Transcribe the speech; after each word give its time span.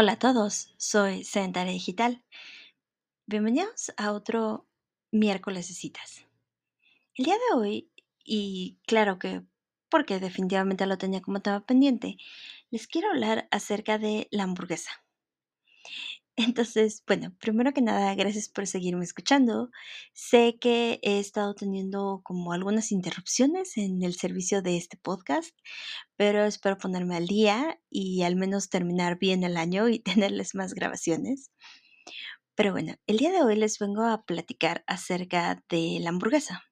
Hola 0.00 0.12
a 0.12 0.18
todos, 0.20 0.72
soy 0.76 1.24
Sedentaria 1.24 1.72
Digital. 1.72 2.22
Bienvenidos 3.26 3.92
a 3.96 4.12
otro 4.12 4.64
miércoles 5.10 5.66
de 5.66 5.74
citas. 5.74 6.24
El 7.16 7.24
día 7.24 7.34
de 7.34 7.58
hoy, 7.58 7.90
y 8.24 8.78
claro 8.86 9.18
que 9.18 9.42
porque 9.88 10.20
definitivamente 10.20 10.86
lo 10.86 10.98
tenía 10.98 11.20
como 11.20 11.42
tema 11.42 11.66
pendiente, 11.66 12.16
les 12.70 12.86
quiero 12.86 13.08
hablar 13.08 13.48
acerca 13.50 13.98
de 13.98 14.28
la 14.30 14.44
hamburguesa. 14.44 14.92
Entonces, 16.38 17.02
bueno, 17.04 17.34
primero 17.40 17.72
que 17.72 17.82
nada, 17.82 18.14
gracias 18.14 18.48
por 18.48 18.68
seguirme 18.68 19.02
escuchando. 19.04 19.70
Sé 20.12 20.56
que 20.60 21.00
he 21.02 21.18
estado 21.18 21.52
teniendo 21.54 22.20
como 22.22 22.52
algunas 22.52 22.92
interrupciones 22.92 23.76
en 23.76 24.04
el 24.04 24.14
servicio 24.14 24.62
de 24.62 24.76
este 24.76 24.96
podcast, 24.96 25.50
pero 26.14 26.44
espero 26.44 26.78
ponerme 26.78 27.16
al 27.16 27.26
día 27.26 27.80
y 27.90 28.22
al 28.22 28.36
menos 28.36 28.70
terminar 28.70 29.18
bien 29.18 29.42
el 29.42 29.56
año 29.56 29.88
y 29.88 29.98
tenerles 30.30 30.54
más 30.54 30.74
grabaciones. 30.74 31.50
Pero 32.54 32.70
bueno, 32.70 32.94
el 33.08 33.16
día 33.16 33.32
de 33.32 33.42
hoy 33.42 33.56
les 33.56 33.80
vengo 33.80 34.04
a 34.04 34.22
platicar 34.22 34.84
acerca 34.86 35.64
de 35.68 35.98
la 36.00 36.10
hamburguesa. 36.10 36.62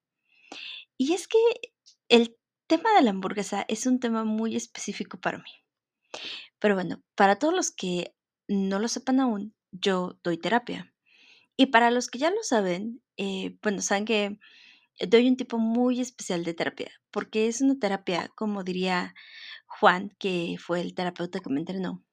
Y 0.97 1.13
es 1.13 1.27
que 1.27 1.39
el 2.09 2.37
tema 2.69 2.95
de 2.95 3.03
la 3.03 3.11
hamburguesa 3.11 3.65
es 3.67 3.87
un 3.87 3.99
tema 3.99 4.23
muy 4.23 4.55
específico 4.55 5.19
para 5.19 5.39
mí. 5.39 5.51
Pero 6.61 6.77
bueno, 6.77 7.03
para 7.17 7.41
todos 7.41 7.53
los 7.53 7.73
que 7.73 8.15
no 8.47 8.79
lo 8.79 8.87
sepan 8.87 9.19
aún, 9.19 9.56
yo 9.73 10.19
doy 10.23 10.39
terapia. 10.39 10.93
Y 11.57 11.67
para 11.67 11.91
los 11.91 12.09
que 12.09 12.19
ya 12.19 12.31
lo 12.31 12.43
saben, 12.43 13.03
eh, 13.17 13.57
bueno, 13.63 13.81
saben 13.83 14.05
que 14.05 14.39
doy 15.01 15.29
un 15.29 15.37
tipo 15.37 15.59
muy 15.59 16.01
especial 16.01 16.45
de 16.45 16.55
terapia, 16.55 16.91
porque 17.11 17.49
es 17.49 17.61
una 17.61 17.79
terapia, 17.79 18.29
como 18.35 18.65
diría 18.65 19.15
Juan, 19.67 20.11
que 20.19 20.57
fue 20.59 20.81
el 20.81 20.95
terapeuta 20.95 21.41
que 21.41 21.51
me 21.51 21.61
entrenó, 21.61 22.05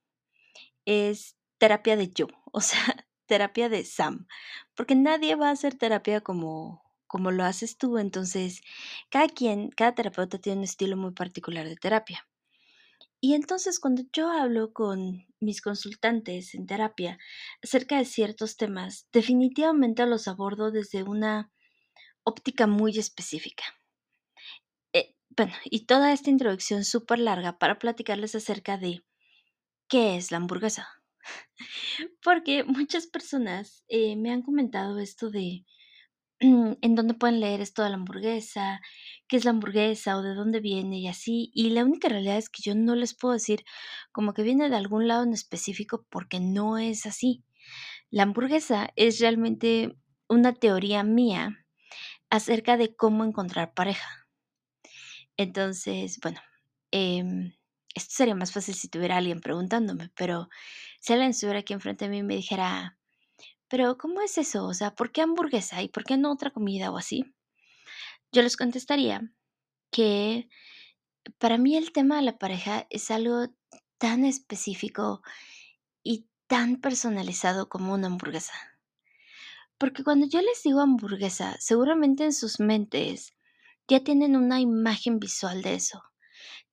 es 0.85 1.37
terapia 1.57 1.95
de 1.95 2.09
yo, 2.09 2.27
o 2.51 2.61
sea, 2.61 3.05
terapia 3.25 3.69
de 3.69 3.85
Sam, 3.85 4.27
porque 4.75 4.95
nadie 4.95 5.35
va 5.35 5.49
a 5.49 5.51
hacer 5.51 5.75
terapia 5.75 6.21
como, 6.21 6.83
como 7.07 7.31
lo 7.31 7.43
haces 7.45 7.77
tú, 7.77 7.97
entonces 7.97 8.61
cada 9.09 9.27
quien, 9.29 9.69
cada 9.69 9.95
terapeuta 9.95 10.39
tiene 10.39 10.59
un 10.59 10.63
estilo 10.65 10.97
muy 10.97 11.11
particular 11.11 11.67
de 11.67 11.77
terapia. 11.77 12.27
Y 13.23 13.35
entonces 13.35 13.79
cuando 13.79 14.03
yo 14.11 14.29
hablo 14.29 14.73
con 14.73 15.25
mis 15.39 15.61
consultantes 15.61 16.53
en 16.55 16.65
terapia 16.65 17.17
acerca 17.63 17.97
de 17.97 18.03
ciertos 18.03 18.57
temas, 18.57 19.07
definitivamente 19.13 20.05
los 20.05 20.27
abordo 20.27 20.71
desde 20.71 21.03
una 21.03 21.49
óptica 22.25 22.67
muy 22.67 22.99
específica. 22.99 23.63
Eh, 24.91 25.15
bueno, 25.29 25.53
y 25.63 25.85
toda 25.85 26.11
esta 26.11 26.31
introducción 26.31 26.83
súper 26.83 27.19
larga 27.19 27.57
para 27.57 27.79
platicarles 27.79 28.35
acerca 28.35 28.77
de 28.77 29.05
qué 29.87 30.17
es 30.17 30.29
la 30.29 30.39
hamburguesa. 30.39 30.89
Porque 32.21 32.65
muchas 32.65 33.07
personas 33.07 33.85
eh, 33.87 34.17
me 34.17 34.33
han 34.33 34.41
comentado 34.41 34.99
esto 34.99 35.29
de 35.29 35.63
en 36.81 36.95
dónde 36.95 37.13
pueden 37.13 37.39
leer 37.39 37.61
esto 37.61 37.83
de 37.83 37.89
la 37.89 37.95
hamburguesa, 37.95 38.81
qué 39.27 39.37
es 39.37 39.45
la 39.45 39.51
hamburguesa 39.51 40.17
o 40.17 40.21
de 40.21 40.35
dónde 40.35 40.59
viene 40.59 40.99
y 40.99 41.07
así. 41.07 41.51
Y 41.53 41.69
la 41.69 41.83
única 41.83 42.09
realidad 42.09 42.37
es 42.37 42.49
que 42.49 42.61
yo 42.63 42.75
no 42.75 42.95
les 42.95 43.15
puedo 43.15 43.33
decir 43.33 43.63
como 44.11 44.33
que 44.33 44.43
viene 44.43 44.69
de 44.69 44.75
algún 44.75 45.07
lado 45.07 45.23
en 45.23 45.33
específico 45.33 46.05
porque 46.09 46.39
no 46.39 46.77
es 46.77 47.05
así. 47.05 47.43
La 48.09 48.23
hamburguesa 48.23 48.91
es 48.95 49.19
realmente 49.19 49.97
una 50.27 50.53
teoría 50.53 51.03
mía 51.03 51.65
acerca 52.29 52.77
de 52.77 52.95
cómo 52.95 53.23
encontrar 53.25 53.73
pareja. 53.73 54.27
Entonces, 55.37 56.19
bueno, 56.21 56.39
em, 56.91 57.53
esto 57.95 58.15
sería 58.15 58.35
más 58.35 58.51
fácil 58.51 58.75
si 58.75 58.87
tuviera 58.89 59.17
alguien 59.17 59.41
preguntándome, 59.41 60.09
pero 60.15 60.49
si 60.99 61.13
alguien 61.13 61.31
estuviera 61.31 61.59
aquí 61.59 61.73
enfrente 61.73 62.05
de 62.05 62.11
mí 62.11 62.19
y 62.19 62.23
me 62.23 62.35
dijera, 62.35 62.97
pero 63.73 63.97
¿cómo 63.97 64.21
es 64.21 64.37
eso? 64.37 64.67
O 64.67 64.73
sea, 64.75 64.93
¿por 64.93 65.11
qué 65.11 65.23
hamburguesa 65.23 65.81
y 65.81 65.87
por 65.89 66.03
qué 66.03 66.15
no 66.15 66.31
otra 66.31 66.51
comida 66.51 66.91
o 66.91 66.97
así? 66.99 67.33
Yo 68.31 68.43
les 68.43 68.55
contestaría 68.55 69.33
que 69.89 70.47
para 71.39 71.57
mí 71.57 71.75
el 71.75 71.91
tema 71.91 72.17
de 72.17 72.21
la 72.21 72.37
pareja 72.37 72.85
es 72.91 73.09
algo 73.09 73.47
tan 73.97 74.25
específico 74.25 75.23
y 76.03 76.27
tan 76.45 76.81
personalizado 76.81 77.67
como 77.67 77.95
una 77.95 78.05
hamburguesa. 78.05 78.53
Porque 79.79 80.03
cuando 80.03 80.27
yo 80.27 80.39
les 80.43 80.61
digo 80.61 80.79
hamburguesa, 80.79 81.57
seguramente 81.59 82.25
en 82.25 82.33
sus 82.33 82.59
mentes 82.59 83.33
ya 83.87 84.03
tienen 84.03 84.35
una 84.35 84.59
imagen 84.59 85.17
visual 85.17 85.63
de 85.63 85.73
eso. 85.73 86.03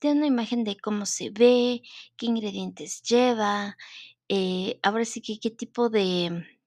Tienen 0.00 0.18
una 0.18 0.26
imagen 0.26 0.64
de 0.64 0.76
cómo 0.76 1.06
se 1.06 1.30
ve, 1.30 1.80
qué 2.18 2.26
ingredientes 2.26 3.00
lleva, 3.00 3.78
eh, 4.28 4.78
ahora 4.82 5.06
sí 5.06 5.22
que 5.22 5.40
qué 5.40 5.48
tipo 5.48 5.88
de 5.88 6.59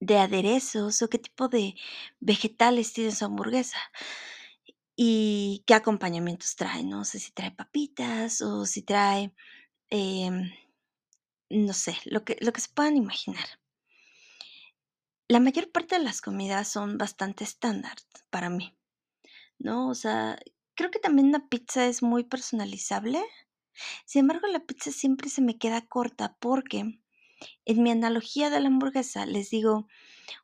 de 0.00 0.18
aderezos 0.18 1.02
o 1.02 1.08
qué 1.08 1.18
tipo 1.18 1.48
de 1.48 1.74
vegetales 2.20 2.92
tiene 2.92 3.12
su 3.12 3.24
hamburguesa. 3.24 3.78
Y 4.96 5.64
qué 5.66 5.74
acompañamientos 5.74 6.56
trae, 6.56 6.84
no 6.84 7.04
sé 7.04 7.18
si 7.20 7.32
trae 7.32 7.52
papitas 7.52 8.42
o 8.42 8.66
si 8.66 8.82
trae, 8.82 9.32
em, 9.88 10.50
no 11.48 11.72
sé, 11.72 11.96
lo 12.04 12.24
que, 12.24 12.36
lo 12.40 12.52
que 12.52 12.60
se 12.60 12.68
puedan 12.74 12.96
imaginar. 12.96 13.46
La 15.28 15.40
mayor 15.40 15.70
parte 15.70 15.96
de 15.96 16.04
las 16.04 16.20
comidas 16.20 16.68
son 16.68 16.98
bastante 16.98 17.44
estándar 17.44 17.96
para 18.30 18.50
mí, 18.50 18.76
¿no? 19.58 19.88
O 19.88 19.94
sea, 19.94 20.38
creo 20.74 20.90
que 20.90 20.98
también 20.98 21.32
la 21.32 21.48
pizza 21.48 21.86
es 21.86 22.02
muy 22.02 22.24
personalizable. 22.24 23.22
Sin 24.04 24.20
embargo, 24.20 24.48
la 24.48 24.60
pizza 24.60 24.90
siempre 24.90 25.30
se 25.30 25.40
me 25.40 25.56
queda 25.56 25.86
corta 25.86 26.36
porque 26.40 27.00
en 27.64 27.82
mi 27.82 27.90
analogía 27.90 28.50
de 28.50 28.60
la 28.60 28.68
hamburguesa 28.68 29.26
les 29.26 29.50
digo, 29.50 29.86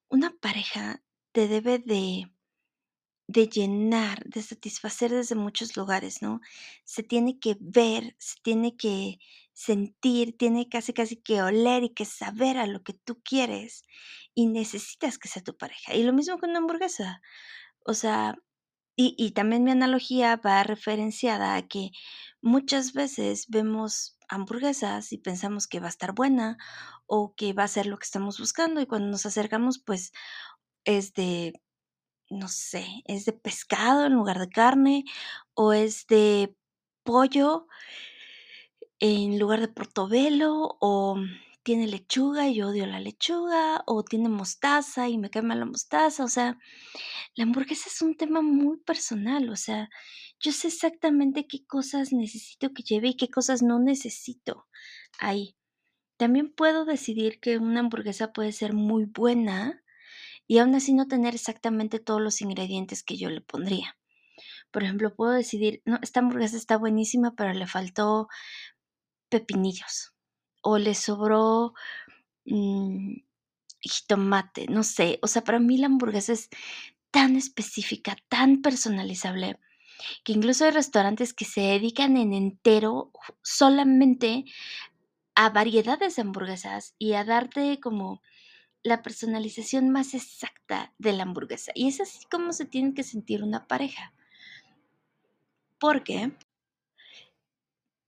una 0.09 0.31
pareja 0.41 1.03
te 1.33 1.49
debe 1.49 1.79
de, 1.79 2.33
de 3.29 3.49
llenar, 3.49 4.25
de 4.25 4.43
satisfacer 4.43 5.11
desde 5.11 5.35
muchos 5.35 5.77
lugares, 5.77 6.23
¿no? 6.23 6.41
Se 6.85 7.03
tiene 7.03 7.39
que 7.39 7.57
ver, 7.61 8.17
se 8.19 8.37
tiene 8.43 8.77
que 8.77 9.19
sentir, 9.53 10.37
tiene 10.37 10.69
casi 10.69 10.93
casi 10.93 11.17
que 11.17 11.43
oler 11.43 11.85
y 11.85 11.95
que 11.95 12.05
saber 12.05 12.59
a 12.59 12.67
lo 12.67 12.83
que 12.83 12.93
tú 12.93 13.21
quieres 13.23 13.85
y 14.35 14.47
necesitas 14.47 15.19
que 15.19 15.29
sea 15.29 15.43
tu 15.43 15.57
pareja. 15.57 15.95
Y 15.95 16.03
lo 16.05 16.13
mismo 16.13 16.39
con 16.39 16.51
una 16.51 16.59
hamburguesa. 16.61 17.21
O 17.85 17.95
sea, 17.95 18.37
y, 18.97 19.15
y 19.19 19.33
también 19.33 19.65
mi 19.65 19.71
analogía 19.73 20.37
va 20.37 20.63
referenciada 20.63 21.57
a 21.57 21.67
que 21.69 21.91
muchas 22.43 22.93
veces 22.93 23.47
vemos 23.49 24.16
hamburguesas 24.29 25.13
y 25.13 25.19
pensamos 25.19 25.67
que 25.67 25.81
va 25.81 25.87
a 25.87 25.91
estar 25.91 26.13
buena 26.15 26.59
o 27.07 27.35
que 27.35 27.53
va 27.53 27.65
a 27.65 27.69
ser 27.69 27.87
lo 27.87 27.99
que 27.99 28.05
estamos 28.05 28.39
buscando 28.39 28.81
y 28.81 28.87
cuando 28.87 29.09
nos 29.09 29.27
acercamos 29.27 29.79
pues 29.79 30.13
es 30.85 31.15
de, 31.15 31.61
no 32.31 32.49
sé, 32.49 32.87
es 33.07 33.25
de 33.25 33.33
pescado 33.33 34.07
en 34.07 34.15
lugar 34.15 34.39
de 34.39 34.49
carne 34.49 35.05
o 35.55 35.73
es 35.73 36.07
de 36.07 36.57
pollo 37.05 37.67
en 38.99 39.39
lugar 39.39 39.61
de 39.61 39.69
portobelo 39.69 40.77
o 40.81 41.17
tiene 41.63 41.89
lechuga 41.89 42.49
y 42.49 42.55
yo 42.57 42.69
odio 42.69 42.87
la 42.87 43.01
lechuga 43.01 43.83
o 43.87 44.05
tiene 44.05 44.29
mostaza 44.29 45.09
y 45.09 45.19
me 45.19 45.31
quema 45.31 45.57
la 45.57 45.65
mostaza, 45.65 46.23
o 46.23 46.29
sea, 46.29 46.59
la 47.35 47.45
hamburguesa 47.45 47.89
es 47.89 48.03
un 48.03 48.17
tema 48.17 48.41
muy 48.41 48.79
personal, 48.79 49.51
o 49.51 49.57
sea, 49.57 49.91
yo 50.41 50.53
sé 50.53 50.69
exactamente 50.69 51.47
qué 51.47 51.67
cosas 51.67 52.13
necesito 52.13 52.73
que 52.73 52.83
lleve 52.83 53.09
y 53.09 53.17
qué 53.17 53.29
cosas 53.29 53.63
no 53.63 53.79
necesito 53.79 54.67
ahí. 55.19 55.57
También 56.17 56.53
puedo 56.53 56.85
decidir 56.85 57.41
que 57.41 57.59
una 57.59 57.81
hamburguesa 57.81 58.33
puede 58.33 58.53
ser 58.53 58.73
muy 58.73 59.05
buena 59.05 59.83
y 60.47 60.59
aún 60.59 60.75
así 60.75 60.95
no 60.95 61.09
tener 61.09 61.35
exactamente 61.35 61.99
todos 61.99 62.21
los 62.21 62.41
ingredientes 62.41 63.03
que 63.03 63.17
yo 63.17 63.31
le 63.31 63.41
pondría. 63.41 63.97
Por 64.71 64.83
ejemplo, 64.83 65.15
puedo 65.15 65.33
decidir, 65.33 65.83
no, 65.85 65.99
esta 66.03 66.21
hamburguesa 66.21 66.57
está 66.57 66.77
buenísima, 66.77 67.35
pero 67.37 67.53
le 67.53 67.67
faltó 67.67 68.29
pepinillos 69.29 70.15
o 70.63 70.79
le 70.79 70.95
sobró 70.95 71.75
mm, 72.45 73.17
jitomate, 73.81 74.67
no 74.69 74.83
sé. 74.83 75.19
O 75.23 75.27
sea, 75.27 75.43
para 75.45 75.59
mí 75.59 75.79
la 75.79 75.87
hamburguesa 75.87 76.33
es 76.33 76.49
tan 77.11 77.37
específica, 77.37 78.17
tan 78.29 78.63
personalizable, 78.63 79.59
que 80.25 80.33
incluso 80.33 80.65
hay 80.65 80.71
restaurantes 80.71 81.33
que 81.33 81.45
se 81.45 81.61
dedican 81.61 82.17
en 82.17 82.33
entero 82.33 83.13
solamente 83.43 84.45
a 85.35 85.51
variedades 85.51 86.17
de 86.17 86.23
hamburguesas 86.23 86.95
y 86.99 87.13
a 87.13 87.25
darte 87.25 87.79
como 87.81 88.23
la 88.83 89.03
personalización 89.03 89.91
más 89.91 90.15
exacta 90.15 90.95
de 90.99 91.13
la 91.13 91.25
hamburguesa. 91.25 91.73
Y 91.75 91.89
es 91.89 92.01
así 92.01 92.25
como 92.31 92.53
se 92.53 92.65
tiene 92.65 92.95
que 92.95 93.03
sentir 93.03 93.43
una 93.43 93.67
pareja. 93.67 94.15
Porque, 95.79 96.33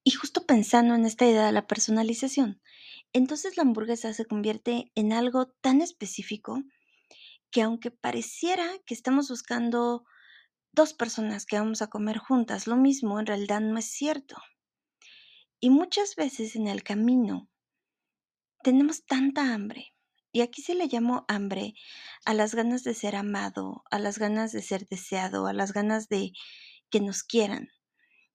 y 0.04 0.10
justo 0.12 0.46
pensando 0.46 0.94
en 0.94 1.04
esta 1.04 1.26
idea 1.26 1.46
de 1.46 1.52
la 1.52 1.66
personalización, 1.66 2.62
entonces 3.12 3.56
la 3.56 3.64
hamburguesa 3.64 4.12
se 4.14 4.24
convierte 4.24 4.90
en 4.94 5.12
algo 5.12 5.48
tan 5.48 5.82
específico 5.82 6.62
que 7.50 7.62
aunque 7.62 7.90
pareciera 7.90 8.66
que 8.86 8.94
estamos 8.94 9.28
buscando 9.28 10.04
dos 10.72 10.94
personas 10.94 11.46
que 11.46 11.58
vamos 11.58 11.82
a 11.82 11.88
comer 11.88 12.18
juntas 12.18 12.66
lo 12.66 12.76
mismo, 12.76 13.18
en 13.18 13.26
realidad 13.26 13.60
no 13.60 13.78
es 13.78 13.86
cierto. 13.86 14.36
Y 15.60 15.70
muchas 15.70 16.14
veces 16.14 16.54
en 16.54 16.68
el 16.68 16.82
camino 16.82 17.48
tenemos 18.62 19.04
tanta 19.04 19.54
hambre. 19.54 19.94
Y 20.30 20.42
aquí 20.42 20.62
se 20.62 20.74
le 20.74 20.86
llamo 20.86 21.24
hambre 21.26 21.74
a 22.24 22.34
las 22.34 22.54
ganas 22.54 22.84
de 22.84 22.94
ser 22.94 23.16
amado, 23.16 23.82
a 23.90 23.98
las 23.98 24.18
ganas 24.18 24.52
de 24.52 24.62
ser 24.62 24.86
deseado, 24.86 25.46
a 25.46 25.52
las 25.52 25.72
ganas 25.72 26.08
de 26.08 26.32
que 26.90 27.00
nos 27.00 27.22
quieran, 27.22 27.70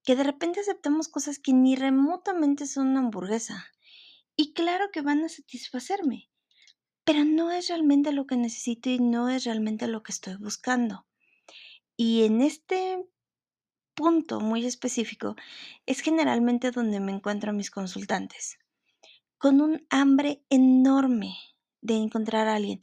que 0.04 0.16
de 0.16 0.24
repente 0.24 0.60
aceptamos 0.60 1.08
cosas 1.08 1.40
que 1.40 1.54
ni 1.54 1.76
remotamente 1.76 2.66
son 2.66 2.88
una 2.88 3.00
hamburguesa. 3.02 3.68
Y 4.36 4.54
claro 4.54 4.90
que 4.92 5.02
van 5.02 5.24
a 5.24 5.30
satisfacerme, 5.30 6.30
pero 7.04 7.24
no 7.24 7.52
es 7.52 7.68
realmente 7.68 8.12
lo 8.12 8.26
que 8.26 8.38
necesito 8.38 8.90
y 8.90 9.00
no 9.00 9.30
es 9.30 9.44
realmente 9.44 9.88
lo 9.88 10.02
que 10.02 10.12
estoy 10.12 10.36
buscando. 10.38 11.06
Y 11.96 12.24
en 12.24 12.42
este 12.42 13.06
punto 13.94 14.40
muy 14.40 14.66
específico 14.66 15.36
es 15.86 16.02
generalmente 16.02 16.72
donde 16.72 17.00
me 17.00 17.12
encuentro 17.12 17.52
a 17.52 17.54
mis 17.54 17.70
consultantes, 17.70 18.58
con 19.38 19.62
un 19.62 19.86
hambre 19.90 20.44
enorme 20.50 21.36
de 21.82 21.96
encontrar 21.96 22.48
a 22.48 22.56
alguien, 22.56 22.82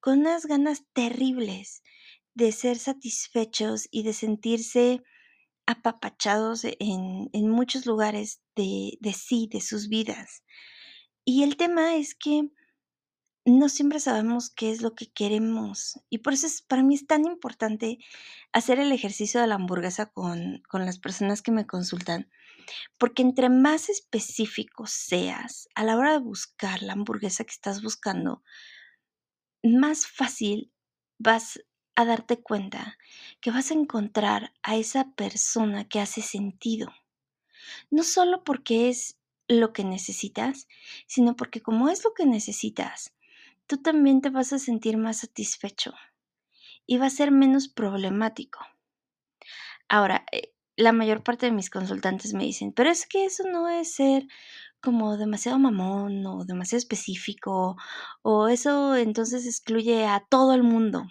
con 0.00 0.20
unas 0.20 0.46
ganas 0.46 0.84
terribles 0.92 1.82
de 2.34 2.52
ser 2.52 2.78
satisfechos 2.78 3.88
y 3.90 4.04
de 4.04 4.12
sentirse 4.12 5.02
apapachados 5.66 6.64
en, 6.64 7.30
en 7.32 7.48
muchos 7.48 7.86
lugares 7.86 8.42
de, 8.56 8.98
de 9.00 9.12
sí, 9.12 9.48
de 9.50 9.60
sus 9.60 9.88
vidas. 9.88 10.44
Y 11.24 11.42
el 11.44 11.56
tema 11.56 11.96
es 11.96 12.14
que 12.14 12.50
no 13.44 13.68
siempre 13.68 13.98
sabemos 13.98 14.50
qué 14.50 14.70
es 14.70 14.82
lo 14.82 14.94
que 14.94 15.10
queremos. 15.10 16.00
Y 16.10 16.18
por 16.18 16.32
eso 16.32 16.46
es, 16.46 16.62
para 16.62 16.82
mí 16.82 16.94
es 16.94 17.06
tan 17.06 17.24
importante 17.24 17.98
hacer 18.52 18.78
el 18.78 18.92
ejercicio 18.92 19.40
de 19.40 19.46
la 19.46 19.56
hamburguesa 19.56 20.06
con, 20.06 20.62
con 20.68 20.86
las 20.86 20.98
personas 20.98 21.42
que 21.42 21.50
me 21.50 21.66
consultan. 21.66 22.30
Porque 22.98 23.22
entre 23.22 23.48
más 23.48 23.88
específico 23.88 24.86
seas 24.86 25.68
a 25.74 25.82
la 25.82 25.96
hora 25.96 26.12
de 26.12 26.18
buscar 26.18 26.82
la 26.82 26.92
hamburguesa 26.92 27.44
que 27.44 27.52
estás 27.52 27.82
buscando, 27.82 28.42
más 29.64 30.06
fácil 30.06 30.72
vas 31.18 31.60
a 31.94 32.04
darte 32.04 32.40
cuenta 32.40 32.96
que 33.40 33.50
vas 33.50 33.70
a 33.70 33.74
encontrar 33.74 34.52
a 34.62 34.76
esa 34.76 35.12
persona 35.14 35.88
que 35.88 36.00
hace 36.00 36.22
sentido. 36.22 36.92
No 37.90 38.02
solo 38.02 38.44
porque 38.44 38.88
es 38.88 39.18
lo 39.48 39.72
que 39.72 39.84
necesitas, 39.84 40.68
sino 41.06 41.36
porque 41.36 41.60
como 41.60 41.88
es 41.88 42.04
lo 42.04 42.14
que 42.14 42.24
necesitas, 42.24 43.12
tú 43.72 43.78
también 43.78 44.20
te 44.20 44.28
vas 44.28 44.52
a 44.52 44.58
sentir 44.58 44.98
más 44.98 45.20
satisfecho 45.20 45.94
y 46.86 46.98
va 46.98 47.06
a 47.06 47.10
ser 47.10 47.30
menos 47.30 47.68
problemático. 47.68 48.58
Ahora, 49.88 50.26
eh, 50.30 50.52
la 50.76 50.92
mayor 50.92 51.22
parte 51.22 51.46
de 51.46 51.52
mis 51.52 51.70
consultantes 51.70 52.34
me 52.34 52.44
dicen, 52.44 52.74
pero 52.74 52.90
es 52.90 53.06
que 53.06 53.24
eso 53.24 53.44
no 53.50 53.70
es 53.70 53.94
ser 53.94 54.26
como 54.82 55.16
demasiado 55.16 55.58
mamón 55.58 56.26
o 56.26 56.44
demasiado 56.44 56.80
específico 56.80 57.78
o 58.20 58.48
eso 58.48 58.94
entonces 58.94 59.46
excluye 59.46 60.04
a 60.04 60.20
todo 60.28 60.52
el 60.52 60.64
mundo. 60.64 61.06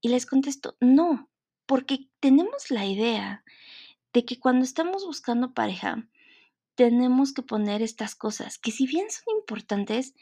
Y 0.00 0.08
les 0.08 0.24
contesto, 0.24 0.74
no, 0.80 1.28
porque 1.66 2.08
tenemos 2.18 2.70
la 2.70 2.86
idea 2.86 3.44
de 4.14 4.24
que 4.24 4.40
cuando 4.40 4.64
estamos 4.64 5.04
buscando 5.04 5.52
pareja, 5.52 6.08
tenemos 6.76 7.34
que 7.34 7.42
poner 7.42 7.82
estas 7.82 8.14
cosas, 8.14 8.56
que 8.56 8.70
si 8.70 8.86
bien 8.86 9.10
son 9.10 9.36
importantes, 9.38 10.14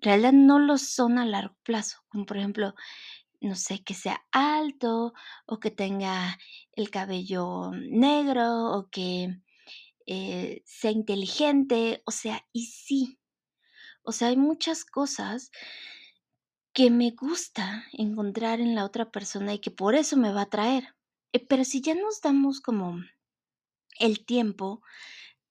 realidad 0.00 0.32
no 0.32 0.58
lo 0.58 0.78
son 0.78 1.18
a 1.18 1.26
largo 1.26 1.56
plazo, 1.62 1.98
como 2.08 2.26
por 2.26 2.38
ejemplo, 2.38 2.74
no 3.40 3.54
sé, 3.54 3.82
que 3.84 3.94
sea 3.94 4.24
alto 4.32 5.12
o 5.46 5.60
que 5.60 5.70
tenga 5.70 6.38
el 6.72 6.90
cabello 6.90 7.70
negro 7.72 8.72
o 8.72 8.88
que 8.90 9.40
eh, 10.06 10.62
sea 10.64 10.90
inteligente, 10.90 12.02
o 12.06 12.10
sea, 12.10 12.44
y 12.52 12.66
sí, 12.66 13.18
o 14.02 14.12
sea, 14.12 14.28
hay 14.28 14.36
muchas 14.36 14.84
cosas 14.84 15.50
que 16.72 16.90
me 16.90 17.10
gusta 17.10 17.84
encontrar 17.92 18.60
en 18.60 18.74
la 18.74 18.84
otra 18.84 19.10
persona 19.10 19.54
y 19.54 19.58
que 19.58 19.70
por 19.70 19.94
eso 19.94 20.16
me 20.16 20.32
va 20.32 20.40
a 20.40 20.44
atraer. 20.44 20.94
Eh, 21.32 21.44
pero 21.46 21.64
si 21.64 21.80
ya 21.82 21.94
nos 21.94 22.20
damos 22.20 22.60
como 22.60 23.02
el 23.98 24.24
tiempo 24.24 24.80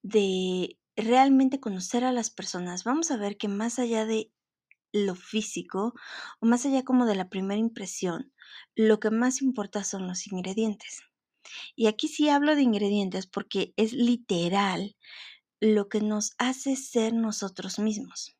de 0.01 0.79
realmente 0.95 1.59
conocer 1.59 2.03
a 2.03 2.11
las 2.11 2.29
personas, 2.29 2.83
vamos 2.83 3.11
a 3.11 3.17
ver 3.17 3.37
que 3.37 3.47
más 3.47 3.77
allá 3.77 4.05
de 4.05 4.31
lo 4.91 5.15
físico 5.15 5.93
o 6.39 6.45
más 6.45 6.65
allá 6.65 6.83
como 6.83 7.05
de 7.05 7.15
la 7.15 7.29
primera 7.29 7.59
impresión, 7.59 8.33
lo 8.75 8.99
que 8.99 9.11
más 9.11 9.41
importa 9.41 9.83
son 9.83 10.07
los 10.07 10.27
ingredientes. 10.27 11.01
Y 11.75 11.87
aquí 11.87 12.07
sí 12.07 12.29
hablo 12.29 12.55
de 12.55 12.61
ingredientes 12.61 13.27
porque 13.27 13.73
es 13.77 13.93
literal 13.93 14.95
lo 15.59 15.89
que 15.89 16.01
nos 16.01 16.33
hace 16.37 16.75
ser 16.75 17.13
nosotros 17.13 17.79
mismos. 17.79 18.35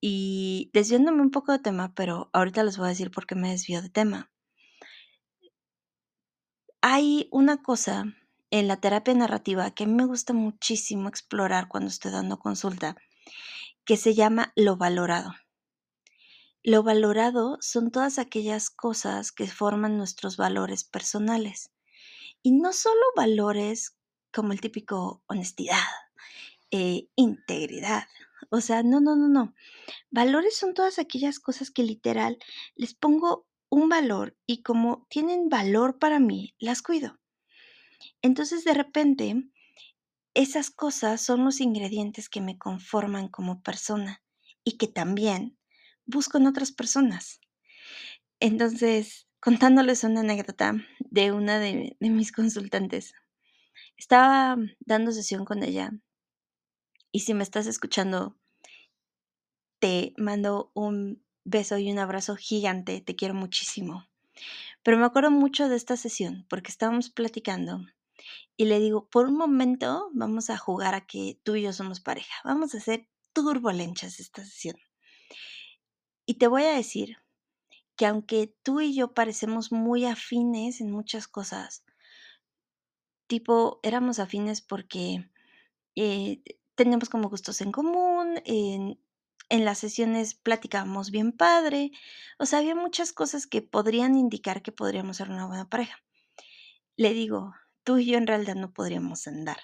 Y 0.00 0.70
desviándome 0.72 1.22
un 1.22 1.30
poco 1.30 1.52
de 1.52 1.58
tema, 1.58 1.94
pero 1.94 2.30
ahorita 2.32 2.62
les 2.62 2.76
voy 2.76 2.86
a 2.86 2.90
decir 2.90 3.10
por 3.10 3.26
qué 3.26 3.34
me 3.34 3.50
desvío 3.50 3.82
de 3.82 3.90
tema. 3.90 4.30
Hay 6.80 7.28
una 7.32 7.62
cosa 7.62 8.04
en 8.50 8.68
la 8.68 8.76
terapia 8.76 9.14
narrativa 9.14 9.70
que 9.72 9.84
a 9.84 9.86
mí 9.86 9.94
me 9.94 10.06
gusta 10.06 10.32
muchísimo 10.32 11.08
explorar 11.08 11.68
cuando 11.68 11.88
estoy 11.88 12.12
dando 12.12 12.38
consulta, 12.38 12.96
que 13.86 13.96
se 13.96 14.14
llama 14.14 14.52
lo 14.56 14.76
valorado. 14.76 15.32
Lo 16.62 16.82
valorado 16.82 17.56
son 17.60 17.92
todas 17.92 18.18
aquellas 18.18 18.68
cosas 18.70 19.30
que 19.30 19.46
forman 19.46 19.96
nuestros 19.96 20.36
valores 20.36 20.82
personales. 20.82 21.70
Y 22.42 22.50
no 22.52 22.72
solo 22.72 23.00
valores 23.14 23.96
como 24.32 24.52
el 24.52 24.60
típico 24.60 25.22
honestidad, 25.26 25.78
eh, 26.72 27.08
integridad. 27.14 28.08
O 28.50 28.60
sea, 28.60 28.82
no, 28.82 29.00
no, 29.00 29.14
no, 29.14 29.28
no. 29.28 29.54
Valores 30.10 30.56
son 30.56 30.74
todas 30.74 30.98
aquellas 30.98 31.38
cosas 31.38 31.70
que 31.70 31.84
literal 31.84 32.38
les 32.74 32.94
pongo 32.94 33.46
un 33.70 33.88
valor 33.88 34.36
y 34.46 34.62
como 34.62 35.06
tienen 35.08 35.48
valor 35.48 35.98
para 35.98 36.18
mí, 36.18 36.54
las 36.58 36.82
cuido. 36.82 37.18
Entonces 38.22 38.64
de 38.64 38.74
repente, 38.74 39.48
esas 40.36 40.68
cosas 40.70 41.22
son 41.22 41.46
los 41.46 41.62
ingredientes 41.62 42.28
que 42.28 42.42
me 42.42 42.58
conforman 42.58 43.28
como 43.28 43.62
persona 43.62 44.22
y 44.64 44.76
que 44.76 44.86
también 44.86 45.58
busco 46.04 46.36
en 46.36 46.46
otras 46.46 46.72
personas. 46.72 47.40
Entonces, 48.38 49.28
contándoles 49.40 50.04
una 50.04 50.20
anécdota 50.20 50.74
de 50.98 51.32
una 51.32 51.58
de, 51.58 51.96
mis 52.00 52.32
consultantes, 52.32 53.14
estaba 53.96 54.58
dando 54.80 55.10
sesión 55.12 55.46
con 55.46 55.62
ella 55.62 55.92
y 57.10 57.20
si 57.20 57.32
me 57.32 57.42
estás 57.42 57.66
escuchando, 57.66 58.36
te 59.78 60.12
mando 60.18 60.70
un 60.74 61.24
beso 61.44 61.78
y 61.78 61.90
un 61.90 61.98
abrazo 61.98 62.36
gigante, 62.36 63.00
te 63.00 63.16
quiero 63.16 63.32
muchísimo. 63.32 64.06
Pero 64.82 64.98
me 64.98 65.06
acuerdo 65.06 65.30
mucho 65.30 65.70
de 65.70 65.76
esta 65.76 65.96
sesión 65.96 66.44
porque 66.50 66.70
estábamos 66.70 67.08
platicando 67.08 67.86
y 68.56 68.64
le 68.66 68.80
digo, 68.80 69.08
por 69.08 69.26
un 69.26 69.36
momento 69.36 70.10
vamos 70.14 70.50
a 70.50 70.56
jugar 70.56 70.94
a 70.94 71.06
que 71.06 71.38
tú 71.42 71.56
y 71.56 71.62
yo 71.62 71.72
somos 71.72 72.00
pareja, 72.00 72.34
vamos 72.44 72.74
a 72.74 72.78
hacer 72.78 73.08
turbulencias 73.32 74.18
esta 74.20 74.44
sesión. 74.44 74.76
Y 76.24 76.34
te 76.34 76.46
voy 76.48 76.64
a 76.64 76.72
decir 76.72 77.18
que 77.96 78.06
aunque 78.06 78.54
tú 78.62 78.80
y 78.80 78.94
yo 78.94 79.14
parecemos 79.14 79.72
muy 79.72 80.04
afines 80.04 80.80
en 80.80 80.90
muchas 80.90 81.28
cosas, 81.28 81.84
tipo, 83.26 83.80
éramos 83.82 84.18
afines 84.18 84.60
porque 84.60 85.30
eh, 85.94 86.42
teníamos 86.74 87.08
como 87.08 87.28
gustos 87.28 87.60
en 87.60 87.72
común, 87.72 88.40
en, 88.44 88.98
en 89.48 89.64
las 89.64 89.78
sesiones 89.78 90.34
platicábamos 90.34 91.10
bien 91.10 91.32
padre, 91.32 91.92
o 92.38 92.46
sea, 92.46 92.58
había 92.60 92.74
muchas 92.74 93.12
cosas 93.12 93.46
que 93.46 93.62
podrían 93.62 94.16
indicar 94.16 94.62
que 94.62 94.72
podríamos 94.72 95.18
ser 95.18 95.30
una 95.30 95.46
buena 95.46 95.68
pareja. 95.68 96.02
Le 96.96 97.12
digo, 97.12 97.54
tú 97.86 97.98
y 97.98 98.06
yo 98.06 98.18
en 98.18 98.26
realidad 98.26 98.56
no 98.56 98.72
podríamos 98.72 99.28
andar. 99.28 99.58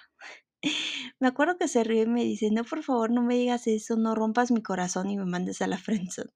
me 1.21 1.27
acuerdo 1.27 1.59
que 1.59 1.67
se 1.67 1.83
ríe 1.83 2.03
y 2.03 2.07
me 2.07 2.23
dice, 2.25 2.51
no, 2.53 2.65
por 2.65 2.85
favor, 2.85 3.11
no 3.11 3.21
me 3.21 3.35
digas 3.35 3.67
eso, 3.67 3.97
no 3.97 4.15
rompas 4.15 4.53
mi 4.53 4.63
corazón 4.63 5.11
y 5.11 5.17
me 5.19 5.27
mandes 5.27 5.61
a 5.61 5.67
la 5.67 5.77
friendzone. 5.79 6.31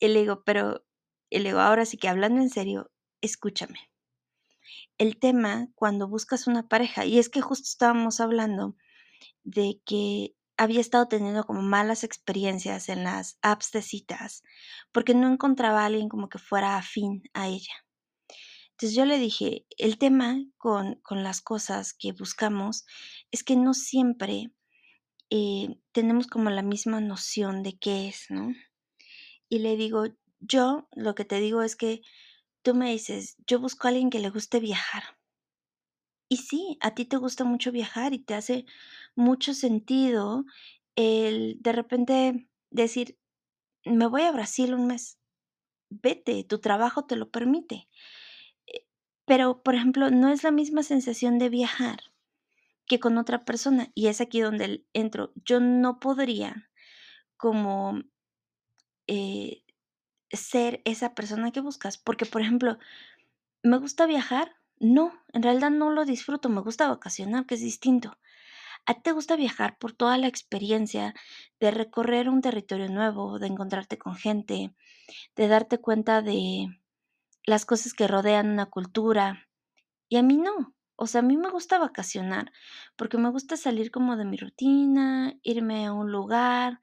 Y 0.00 0.08
le 0.08 0.20
digo, 0.20 0.42
pero, 0.44 0.84
y 1.30 1.38
le 1.38 1.50
digo, 1.50 1.60
ahora 1.60 1.86
sí 1.86 1.96
que 1.96 2.08
hablando 2.08 2.42
en 2.42 2.50
serio, 2.50 2.90
escúchame. 3.20 3.78
El 4.98 5.18
tema 5.18 5.68
cuando 5.76 6.08
buscas 6.08 6.48
una 6.48 6.68
pareja, 6.68 7.04
y 7.04 7.20
es 7.20 7.28
que 7.28 7.40
justo 7.40 7.64
estábamos 7.64 8.20
hablando 8.20 8.74
de 9.44 9.80
que 9.86 10.34
había 10.56 10.80
estado 10.80 11.06
teniendo 11.06 11.44
como 11.44 11.62
malas 11.62 12.02
experiencias 12.02 12.88
en 12.88 13.04
las 13.04 13.38
apps 13.42 13.70
de 13.70 13.82
citas 13.82 14.42
porque 14.90 15.14
no 15.14 15.32
encontraba 15.32 15.82
a 15.82 15.86
alguien 15.86 16.08
como 16.08 16.28
que 16.28 16.38
fuera 16.38 16.76
afín 16.76 17.22
a 17.34 17.46
ella. 17.46 17.87
Entonces 18.78 18.96
yo 18.96 19.04
le 19.06 19.18
dije, 19.18 19.66
el 19.76 19.98
tema 19.98 20.38
con, 20.56 20.96
con 21.02 21.24
las 21.24 21.40
cosas 21.40 21.92
que 21.92 22.12
buscamos 22.12 22.86
es 23.32 23.42
que 23.42 23.56
no 23.56 23.74
siempre 23.74 24.52
eh, 25.30 25.80
tenemos 25.92 26.28
como 26.28 26.50
la 26.50 26.62
misma 26.62 27.00
noción 27.00 27.62
de 27.64 27.78
qué 27.78 28.08
es, 28.08 28.26
¿no? 28.30 28.54
Y 29.48 29.60
le 29.60 29.76
digo, 29.76 30.04
yo 30.40 30.88
lo 30.92 31.14
que 31.14 31.24
te 31.26 31.40
digo 31.40 31.62
es 31.62 31.76
que 31.76 32.02
tú 32.62 32.74
me 32.74 32.92
dices, 32.92 33.36
yo 33.46 33.60
busco 33.60 33.88
a 33.88 33.90
alguien 33.90 34.10
que 34.10 34.20
le 34.20 34.30
guste 34.30 34.60
viajar. 34.60 35.04
Y 36.28 36.38
sí, 36.38 36.76
a 36.80 36.94
ti 36.94 37.04
te 37.04 37.16
gusta 37.16 37.44
mucho 37.44 37.72
viajar 37.72 38.12
y 38.12 38.18
te 38.18 38.34
hace 38.34 38.66
mucho 39.16 39.54
sentido 39.54 40.44
el 40.96 41.56
de 41.60 41.72
repente 41.72 42.48
decir: 42.70 43.18
"Me 43.84 44.06
voy 44.06 44.22
a 44.22 44.32
Brasil 44.32 44.74
un 44.74 44.86
mes". 44.88 45.18
Vete, 45.90 46.44
tu 46.44 46.60
trabajo 46.60 47.06
te 47.06 47.16
lo 47.16 47.30
permite. 47.30 47.88
Pero, 49.28 49.62
por 49.62 49.74
ejemplo, 49.74 50.10
no 50.10 50.30
es 50.30 50.42
la 50.42 50.50
misma 50.50 50.82
sensación 50.82 51.38
de 51.38 51.50
viajar 51.50 52.00
que 52.86 53.00
con 53.00 53.18
otra 53.18 53.44
persona, 53.44 53.90
y 53.94 54.08
es 54.08 54.20
aquí 54.20 54.40
donde 54.40 54.84
entro. 54.94 55.32
Yo 55.44 55.60
no 55.60 56.00
podría 56.00 56.70
como, 57.36 58.00
eh, 59.06 59.62
ser 60.32 60.82
esa 60.84 61.14
persona 61.14 61.52
que 61.52 61.60
buscas, 61.60 61.98
porque, 61.98 62.26
por 62.26 62.42
ejemplo, 62.42 62.78
¿me 63.62 63.78
gusta 63.78 64.06
viajar? 64.06 64.56
No, 64.80 65.12
en 65.32 65.42
realidad 65.42 65.70
no 65.70 65.90
lo 65.90 66.04
disfruto, 66.04 66.48
me 66.50 66.60
gusta 66.62 66.88
vacacionar, 66.88 67.46
que 67.46 67.56
es 67.56 67.62
distinto. 67.62 68.18
¿A 68.86 68.94
ti 68.94 69.02
te 69.04 69.12
gusta 69.12 69.36
viajar 69.36 69.78
por 69.78 69.92
toda 69.92 70.18
la 70.18 70.28
experiencia 70.28 71.14
de 71.60 71.70
recorrer 71.72 72.28
un 72.30 72.42
territorio 72.42 72.88
nuevo, 72.90 73.38
de 73.38 73.48
encontrarte 73.48 73.98
con 73.98 74.16
gente, 74.16 74.74
de 75.36 75.48
darte 75.48 75.78
cuenta 75.78 76.22
de 76.22 76.68
las 77.48 77.66
cosas 77.66 77.94
que 77.94 78.08
rodean 78.08 78.50
una 78.50 78.66
cultura? 78.66 79.48
Y 80.08 80.16
a 80.16 80.22
mí 80.22 80.36
no. 80.38 80.74
O 80.96 81.06
sea, 81.06 81.20
a 81.20 81.24
mí 81.24 81.36
me 81.36 81.50
gusta 81.50 81.78
vacacionar, 81.78 82.52
porque 82.96 83.18
me 83.18 83.30
gusta 83.30 83.56
salir 83.56 83.90
como 83.90 84.16
de 84.16 84.24
mi 84.24 84.36
rutina, 84.36 85.34
irme 85.42 85.86
a 85.86 85.92
un 85.92 86.12
lugar, 86.12 86.80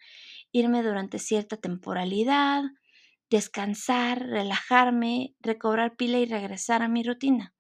irme 0.54 0.84
durante 0.84 1.20
cierta 1.20 1.58
temporalidad, 1.58 2.64
descansar, 3.30 4.28
relajarme, 4.28 5.36
recobrar 5.42 5.96
pila 5.98 6.20
y 6.20 6.26
regresar 6.26 6.82
a 6.84 6.90
mi 6.90 7.04
rutina. 7.04 7.54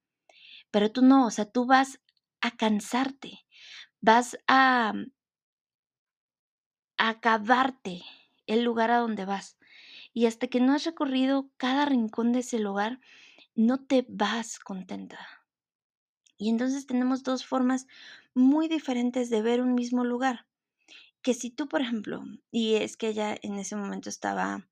Pero 0.71 0.91
tú 0.91 1.01
no, 1.03 1.27
o 1.27 1.31
sea, 1.31 1.45
tú 1.45 1.65
vas 1.65 1.99
a 2.41 2.51
cansarte, 2.51 3.45
vas 4.01 4.37
a 4.47 4.93
a 6.97 7.09
acabarte 7.09 8.03
el 8.47 8.63
lugar 8.63 8.91
a 8.91 8.97
donde 8.97 9.25
vas. 9.25 9.54
Y 10.17 10.27
hasta 10.27 10.47
que 10.47 10.61
no 10.61 10.73
has 10.73 10.85
recorrido 10.85 11.51
cada 11.57 11.85
rincón 11.85 12.31
de 12.31 12.39
ese 12.39 12.57
lugar, 12.57 13.01
no 13.55 13.85
te 13.85 14.05
vas 14.09 14.59
contenta. 14.59 15.19
Y 16.37 16.49
entonces 16.49 16.85
tenemos 16.87 17.23
2 17.23 17.45
formas 17.45 17.87
muy 18.33 18.67
diferentes 18.67 19.29
de 19.29 19.41
ver 19.41 19.61
un 19.61 19.73
mismo 19.75 20.03
lugar. 20.03 20.47
Que 21.23 21.33
si 21.33 21.51
tú, 21.51 21.67
por 21.69 21.81
ejemplo, 21.81 22.23
y 22.51 22.75
es 22.75 22.97
que 22.97 23.09
ella 23.09 23.37
en 23.41 23.55
ese 23.59 23.75
momento 23.75 24.09
estaba, 24.09 24.69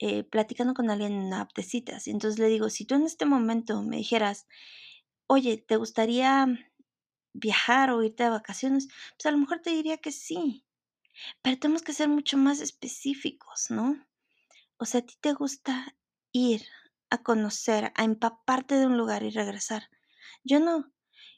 eh, 0.00 0.24
platicando 0.24 0.74
con 0.74 0.90
alguien 0.90 1.12
en 1.12 1.24
una 1.26 1.48
de 1.56 1.62
citas, 1.64 2.08
y 2.08 2.12
entonces 2.12 2.40
le 2.40 2.48
digo: 2.48 2.70
"Si 2.70 2.86
tú 2.86 2.96
en 2.96 3.04
este 3.04 3.26
momento 3.26 3.82
me 3.82 3.96
dijeras, 3.98 4.46
oye, 5.28 5.58
¿te 5.58 5.76
gustaría 5.76 6.46
viajar 7.34 7.90
o 7.92 8.02
irte 8.04 8.24
de 8.24 8.30
vacaciones?". 8.30 8.88
Pues 9.16 9.26
a 9.26 9.32
lo 9.32 9.38
mejor 9.38 9.60
te 9.60 9.70
diría 9.70 9.98
que 9.98 10.12
sí, 10.12 10.66
pero 11.42 11.58
tenemos 11.58 11.82
que 11.82 11.94
ser 11.94 12.08
mucho 12.08 12.38
más 12.38 12.60
específicos, 12.60 13.66
¿no? 13.70 13.98
O 14.78 14.84
sea, 14.84 15.00
¿a 15.00 15.06
ti 15.06 15.14
te 15.20 15.32
gusta 15.32 15.96
ir 16.32 16.62
a 17.10 17.22
conocer, 17.22 17.92
a 17.96 18.04
empaparte 18.04 18.74
de 18.76 18.86
un 18.86 18.96
lugar 18.98 19.22
y 19.22 19.30
regresar? 19.30 19.84
Yo 20.44 20.60
no. 20.60 20.92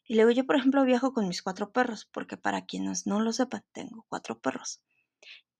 Y 0.05 0.15
luego 0.17 0.31
yo, 0.31 0.47
por 0.47 0.57
ejemplo, 0.57 0.85
viajo 0.85 1.13
con 1.13 1.29
mis 1.29 1.43
4 1.43 1.73
perros, 1.73 2.07
porque 2.13 2.37
para 2.37 2.65
quienes 2.67 3.07
no 3.07 3.21
lo 3.21 3.33
sepan, 3.33 3.65
tengo 3.73 4.05
4 4.09 4.41
perros 4.41 4.83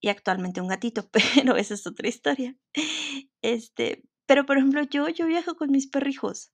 y 0.01 0.09
actualmente 0.09 0.61
un 0.61 0.69
gatito, 0.69 1.11
pero 1.45 1.57
esa 1.57 1.75
es 1.75 1.87
otra 1.87 2.09
historia. 2.09 2.57
Este, 3.43 4.05
pero, 4.27 4.47
por 4.47 4.59
ejemplo, 4.59 4.83
yo 4.85 5.09
yo 5.09 5.27
viajo 5.27 5.57
con 5.57 5.71
mis 5.71 5.89
perrijos, 5.89 6.51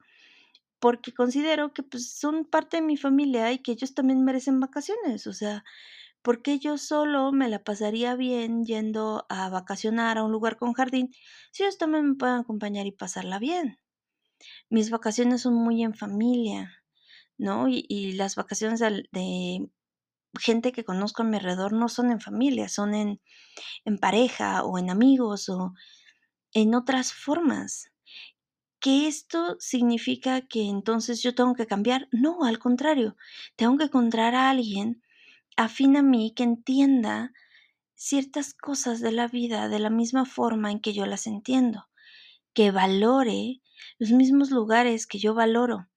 porque 0.81 1.13
considero 1.13 1.73
que, 1.73 1.83
pues, 1.83 2.15
son 2.19 2.45
parte 2.45 2.79
de 2.79 2.83
mi 2.83 2.97
familia 2.97 3.53
y 3.53 3.59
que 3.61 3.73
ellos 3.73 3.95
también 3.95 4.25
merecen 4.25 4.61
vacaciones. 4.61 5.27
O 5.27 5.33
sea, 5.33 5.65
¿por 6.23 6.43
qué 6.43 6.59
yo 6.59 6.79
solo 6.79 7.33
me 7.33 7.49
la 7.49 7.63
pasaría 7.65 8.15
bien 8.17 8.65
yendo 8.65 9.27
a 9.29 9.49
vacacionar 9.51 10.19
a 10.19 10.25
un 10.25 10.33
lugar 10.33 10.57
con 10.59 10.73
jardín, 10.75 11.11
si 11.53 11.65
ellos 11.65 11.79
también 11.79 12.09
me 12.11 12.15
pueden 12.17 12.37
acompañar 12.37 12.87
y 12.87 12.93
pasarla 12.93 13.39
bien? 13.39 13.79
Mis 14.71 14.91
vacaciones 14.91 15.43
son 15.43 15.55
muy 15.55 15.83
en 15.83 15.95
familia, 15.95 16.73
¿no? 17.39 17.67
Y 17.69 18.13
las 18.15 18.37
vacaciones 18.37 18.81
de 18.81 19.69
gente 20.41 20.73
que 20.73 20.85
conozco 20.85 21.23
a 21.23 21.27
mi 21.27 21.37
alrededor 21.39 21.73
no 21.75 21.89
son 21.89 22.11
en 22.13 22.21
familia, 22.21 22.69
son 22.69 22.95
en 22.95 23.21
en 23.87 23.99
pareja, 23.99 24.65
o 24.65 24.79
en 24.79 24.91
amigos, 24.91 25.49
o 25.51 25.75
en 26.55 26.75
otras 26.75 27.13
formas. 27.15 27.91
¿Que 28.81 29.07
esto 29.09 29.57
significa 29.61 30.43
que 30.43 30.65
entonces 30.69 31.23
yo 31.23 31.35
tengo 31.35 31.55
que 31.55 31.67
cambiar? 31.67 32.09
No, 32.13 32.45
al 32.45 32.59
contrario, 32.59 33.17
tengo 33.57 33.79
que 33.79 33.85
encontrar 33.85 34.35
a 34.35 34.51
alguien 34.51 35.03
afín 35.57 35.97
a 35.97 36.03
mí 36.03 36.33
que 36.35 36.43
entienda 36.45 37.33
ciertas 37.95 38.55
cosas 38.55 39.01
de 39.01 39.13
la 39.13 39.29
vida 39.29 39.69
de 39.69 39.79
la 39.79 39.91
misma 39.91 40.25
forma 40.25 40.71
en 40.71 40.81
que 40.81 40.93
yo 40.93 41.07
las 41.07 41.27
entiendo, 41.27 41.89
que 42.55 42.71
valore 42.71 43.63
los 43.99 44.11
mismos 44.11 44.51
lugares 44.51 45.07
que 45.07 45.19
yo 45.19 45.35
valoro, 45.35 45.89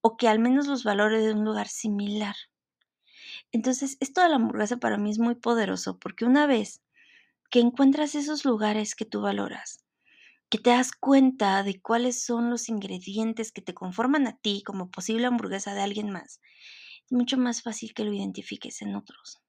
o 0.00 0.16
que 0.16 0.28
al 0.28 0.38
menos 0.38 0.66
los 0.66 0.84
valore 0.84 1.20
de 1.20 1.32
un 1.32 1.44
lugar 1.44 1.68
similar. 1.68 2.36
Entonces, 3.52 3.96
esto 4.00 4.22
de 4.22 4.28
la 4.28 4.36
hamburguesa 4.36 4.78
para 4.78 4.98
mí 4.98 5.10
es 5.10 5.18
muy 5.18 5.34
poderoso, 5.34 5.98
porque 5.98 6.24
una 6.24 6.46
vez 6.46 6.82
que 7.50 7.60
encuentras 7.60 8.14
esos 8.14 8.44
lugares 8.44 8.94
que 8.94 9.04
tú 9.04 9.20
valoras, 9.20 9.84
que 10.50 10.58
te 10.58 10.70
das 10.70 10.92
cuenta 10.92 11.62
de 11.62 11.80
cuáles 11.80 12.24
son 12.24 12.50
los 12.50 12.68
ingredientes 12.68 13.52
que 13.52 13.62
te 13.62 13.74
conforman 13.74 14.26
a 14.26 14.36
ti 14.36 14.62
como 14.64 14.90
posible 14.90 15.26
hamburguesa 15.26 15.74
de 15.74 15.82
alguien 15.82 16.10
más, 16.10 16.40
mucho 17.10 17.36
más 17.36 17.62
fácil 17.62 17.94
que 17.94 18.04
lo 18.04 18.12
identifiques 18.12 18.82
en 18.82 18.94
otros. 18.94 19.40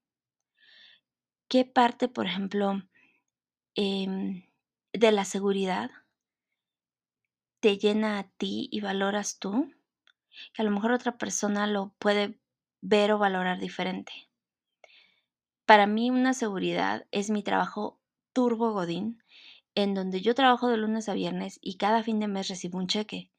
¿Qué 1.48 1.64
parte, 1.64 2.08
por 2.08 2.26
ejemplo, 2.26 2.82
em, 3.74 4.44
de 4.92 5.12
la 5.12 5.24
seguridad 5.24 5.90
te 7.60 7.78
llena 7.78 8.18
a 8.18 8.28
ti 8.28 8.68
y 8.72 8.80
valoras 8.80 9.38
tú? 9.38 9.72
Que 10.54 10.62
a 10.62 10.64
lo 10.64 10.70
mejor 10.70 10.92
otra 10.92 11.18
persona 11.18 11.66
lo 11.66 11.94
puede 11.98 12.40
ver 12.80 13.12
o 13.12 13.18
valorar 13.18 13.60
diferente. 13.60 14.12
Para 15.66 15.86
mí, 15.86 16.10
una 16.10 16.34
seguridad 16.34 17.06
es 17.12 17.30
mi 17.30 17.42
trabajo 17.42 18.00
turbo 18.32 18.72
godín, 18.72 19.22
en 19.74 19.94
donde 19.94 20.20
yo 20.20 20.34
trabajo 20.34 20.68
de 20.68 20.76
lunes 20.76 21.08
a 21.08 21.14
viernes 21.14 21.58
y 21.62 21.76
cada 21.76 22.02
fin 22.02 22.18
de 22.18 22.28
mes 22.28 22.48
recibo 22.48 22.78
un 22.78 22.88
cheque. 22.88 23.30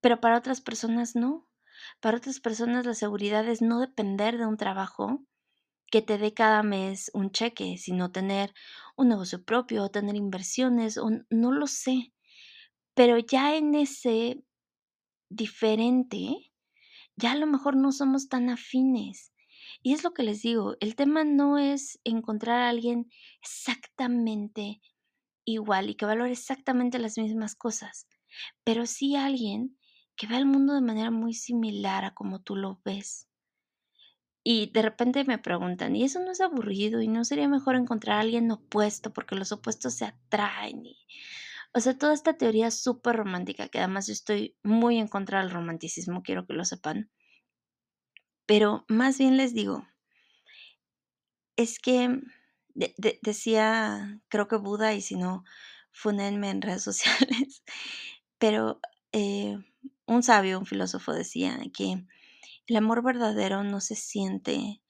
Pero 0.00 0.20
para 0.20 0.38
otras 0.38 0.60
personas 0.60 1.16
no. 1.16 1.49
Para 1.98 2.18
otras 2.18 2.40
personas 2.40 2.86
la 2.86 2.94
seguridad 2.94 3.48
es 3.48 3.62
no 3.62 3.80
depender 3.80 4.38
de 4.38 4.46
un 4.46 4.56
trabajo 4.56 5.24
que 5.90 6.02
te 6.02 6.18
dé 6.18 6.32
cada 6.32 6.62
mes 6.62 7.10
un 7.14 7.32
cheque, 7.32 7.76
sino 7.76 8.12
tener 8.12 8.54
un 8.96 9.08
negocio 9.08 9.42
propio, 9.44 9.84
o 9.84 9.90
tener 9.90 10.14
inversiones, 10.16 10.98
o 10.98 11.10
no 11.30 11.52
lo 11.52 11.66
sé. 11.66 12.12
Pero 12.94 13.18
ya 13.18 13.56
en 13.56 13.74
ese 13.74 14.44
diferente, 15.30 16.52
ya 17.16 17.32
a 17.32 17.36
lo 17.36 17.46
mejor 17.46 17.76
no 17.76 17.92
somos 17.92 18.28
tan 18.28 18.50
afines. 18.50 19.32
Y 19.82 19.94
es 19.94 20.04
lo 20.04 20.12
que 20.12 20.22
les 20.22 20.42
digo, 20.42 20.76
el 20.80 20.96
tema 20.96 21.24
no 21.24 21.58
es 21.58 22.00
encontrar 22.04 22.60
a 22.62 22.68
alguien 22.68 23.10
exactamente 23.42 24.80
igual 25.44 25.90
y 25.90 25.94
que 25.96 26.06
valore 26.06 26.32
exactamente 26.32 26.98
las 26.98 27.18
mismas 27.18 27.56
cosas, 27.56 28.06
pero 28.64 28.86
sí 28.86 29.16
alguien 29.16 29.78
que 30.20 30.28
vea 30.28 30.38
el 30.38 30.46
mundo 30.46 30.74
de 30.74 30.82
manera 30.82 31.10
muy 31.10 31.34
similar 31.34 32.04
a 32.04 32.14
como 32.14 32.42
tú 32.42 32.56
lo 32.56 32.80
ves. 32.84 33.28
Y 34.44 34.70
de 34.72 34.82
repente 34.82 35.24
me 35.24 35.38
preguntan: 35.38 35.96
"¿Y 35.96 36.04
eso 36.04 36.20
no 36.20 36.30
es 36.30 36.40
aburrido? 36.42 37.00
¿Y 37.00 37.08
no 37.08 37.24
sería 37.24 37.48
mejor 37.48 37.74
encontrar 37.76 38.18
a 38.18 38.20
alguien 38.20 38.50
opuesto? 38.50 39.12
Porque 39.14 39.34
los 39.34 39.50
opuestos 39.52 39.94
se 39.94 40.04
atraen", 40.06 40.84
y, 40.84 40.98
o 41.74 41.80
sea, 41.80 41.96
toda 41.98 42.12
esta 42.14 42.34
teoría 42.36 42.70
superromántica, 42.70 43.68
que 43.68 43.78
además 43.78 44.06
yo 44.08 44.12
estoy 44.14 44.56
muy 44.62 44.98
en 44.98 45.08
contra 45.08 45.40
del 45.40 45.50
romanticismo, 45.50 46.22
quiero 46.22 46.46
que 46.46 46.54
lo 46.54 46.64
sepan. 46.66 47.10
Pero 48.44 48.84
más 48.86 49.16
bien 49.16 49.38
les 49.38 49.54
digo 49.54 49.86
es 51.56 51.78
que 51.78 52.20
de 52.74 52.94
de 52.98 53.18
decía, 53.22 54.20
creo 54.28 54.48
que 54.48 54.56
Buda, 54.56 54.94
y 54.94 55.00
si 55.02 55.16
no, 55.16 55.44
fúnenme 55.92 56.50
en 56.50 56.62
redes 56.62 56.82
sociales, 56.84 57.62
pero, 58.38 58.80
eh, 59.12 59.58
un 60.06 60.22
sabio, 60.22 60.58
un 60.58 60.66
filósofo 60.66 61.12
decía 61.12 61.58
que 61.72 62.04
el 62.66 62.76
amor 62.76 63.02
verdadero 63.02 63.64
no 63.64 63.80
se 63.80 63.96
siente 63.96 64.82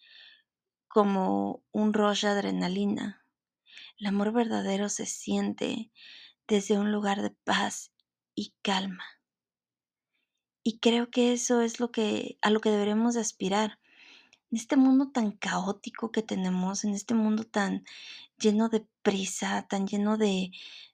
como 0.88 1.62
un 1.72 1.92
rush 1.92 2.22
de 2.22 2.28
adrenalina. 2.28 3.24
El 3.98 4.06
amor 4.06 4.32
verdadero 4.32 4.88
se 4.88 5.06
siente 5.06 5.90
desde 6.48 6.78
un 6.78 6.90
lugar 6.90 7.22
de 7.22 7.30
paz 7.30 7.92
y 8.34 8.54
calma. 8.62 9.04
Y 10.62 10.78
creo 10.78 11.10
que 11.10 11.32
eso 11.32 11.60
es 11.60 11.80
lo 11.80 11.90
que 11.90 12.38
a 12.42 12.50
lo 12.50 12.60
que 12.60 12.70
deberemos 12.70 13.14
de 13.14 13.20
aspirar. 13.20 13.78
En 14.50 14.58
este 14.58 14.76
mundo 14.76 15.10
tan 15.12 15.32
caótico 15.32 16.10
que 16.10 16.22
tenemos, 16.22 16.84
en 16.84 16.94
este 16.94 17.14
mundo 17.14 17.44
tan 17.44 17.84
lleno 18.38 18.68
de 18.68 18.86
prisa, 19.02 19.66
tan 19.68 19.86
lleno 19.86 20.18
de 20.18 20.50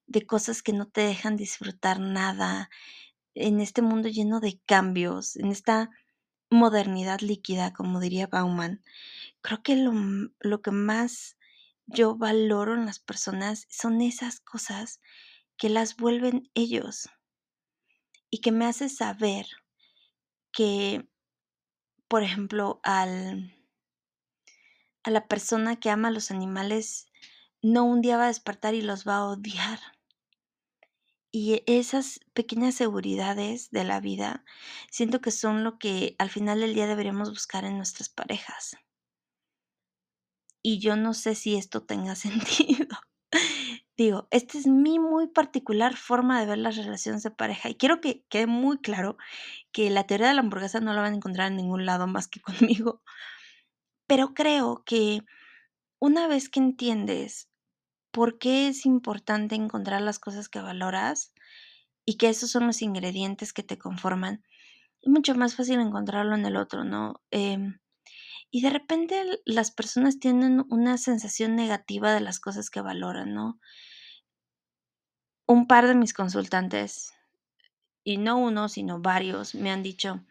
de 0.06 0.24
cosas 0.26 0.62
que 0.62 0.72
no 0.72 0.86
te 0.86 1.00
dejan 1.02 1.36
disfrutar 1.36 2.00
nada, 2.00 2.70
en 3.36 3.60
este 3.60 3.82
mundo 3.82 4.08
lleno 4.08 4.40
de 4.40 4.58
cambios, 4.66 5.36
en 5.36 5.52
esta 5.52 5.90
modernidad 6.50 7.20
líquida, 7.20 7.72
como 7.72 8.00
diría 8.00 8.26
Bauman, 8.26 8.82
creo 9.42 9.62
que 9.62 9.76
lo, 9.76 9.92
lo 10.40 10.62
que 10.62 10.70
más 10.70 11.36
yo 11.86 12.16
valoro 12.16 12.74
en 12.74 12.86
las 12.86 12.98
personas 12.98 13.66
son 13.70 14.00
esas 14.00 14.40
cosas 14.40 15.00
que 15.56 15.68
las 15.68 15.96
vuelven 15.96 16.50
ellos 16.54 17.08
y 18.30 18.40
que 18.40 18.52
me 18.52 18.64
hace 18.64 18.88
saber 18.88 19.46
que, 20.52 21.08
por 22.08 22.22
ejemplo, 22.22 22.80
al, 22.82 23.54
a 25.04 25.10
la 25.10 25.28
persona 25.28 25.76
que 25.76 25.90
ama 25.90 26.08
a 26.08 26.12
los 26.12 26.30
animales, 26.30 27.06
no 27.62 27.84
un 27.84 28.00
día 28.00 28.16
va 28.16 28.24
a 28.24 28.28
despertar 28.28 28.74
y 28.74 28.82
los 28.82 29.06
va 29.06 29.16
a 29.16 29.26
odiar. 29.26 29.78
Y 31.38 31.62
esas 31.66 32.20
pequeñas 32.32 32.76
seguridades 32.76 33.70
de 33.70 33.84
la 33.84 34.00
vida 34.00 34.42
siento 34.90 35.20
que 35.20 35.30
son 35.30 35.64
lo 35.64 35.78
que 35.78 36.16
al 36.18 36.30
final 36.30 36.60
del 36.60 36.72
día 36.72 36.86
deberíamos 36.86 37.28
buscar 37.28 37.66
en 37.66 37.76
nuestras 37.76 38.08
parejas. 38.08 38.78
Y 40.62 40.78
yo 40.78 40.96
no 40.96 41.12
sé 41.12 41.34
si 41.34 41.56
esto 41.56 41.82
tenga 41.82 42.14
sentido. 42.14 42.86
Digo, 43.98 44.28
esta 44.30 44.56
es 44.56 44.66
mi 44.66 44.98
muy 44.98 45.26
particular 45.26 45.94
forma 45.98 46.40
de 46.40 46.46
ver 46.46 46.56
las 46.56 46.76
relaciones 46.76 47.22
de 47.22 47.30
pareja 47.30 47.68
y 47.68 47.74
quiero 47.74 48.00
que 48.00 48.24
quede 48.30 48.46
muy 48.46 48.78
claro 48.78 49.18
que 49.72 49.90
la 49.90 50.06
teoría 50.06 50.28
de 50.28 50.34
la 50.36 50.40
hamburguesa 50.40 50.80
no 50.80 50.94
la 50.94 51.02
van 51.02 51.12
a 51.12 51.16
encontrar 51.16 51.48
en 51.48 51.58
ningún 51.58 51.84
lado 51.84 52.06
más 52.06 52.28
que 52.28 52.40
conmigo. 52.40 53.02
Pero 54.06 54.32
creo 54.32 54.84
que 54.86 55.20
una 55.98 56.28
vez 56.28 56.48
que 56.48 56.60
entiendes 56.60 57.50
por 58.16 58.38
qué 58.38 58.68
es 58.68 58.86
importante 58.86 59.56
encontrar 59.56 60.00
las 60.00 60.18
cosas 60.18 60.48
que 60.48 60.58
valoras 60.58 61.34
y 62.06 62.16
que 62.16 62.30
esos 62.30 62.50
son 62.50 62.66
los 62.66 62.80
ingredientes 62.80 63.52
que 63.52 63.62
te 63.62 63.76
conforman, 63.76 64.42
es 65.02 65.10
mucho 65.10 65.34
más 65.34 65.54
fácil 65.54 65.80
encontrarlo 65.80 66.34
en 66.34 66.46
el 66.46 66.56
otro, 66.56 66.82
¿no? 66.82 67.20
Em, 67.30 67.78
y 68.50 68.62
de 68.62 68.70
repente 68.70 69.22
las 69.44 69.70
personas 69.70 70.18
tienen 70.18 70.64
una 70.70 70.96
sensación 70.96 71.56
negativa 71.56 72.14
de 72.14 72.20
las 72.20 72.40
cosas 72.40 72.70
que 72.70 72.80
valoran, 72.80 73.34
¿no? 73.34 73.60
Un 75.46 75.66
par 75.66 75.86
de 75.86 75.94
mis 75.94 76.14
consultantes, 76.14 77.12
y 78.02 78.16
no 78.16 78.38
uno, 78.38 78.70
sino 78.70 78.98
varios, 78.98 79.54
me 79.54 79.70
han 79.70 79.82
dicho, 79.82 80.24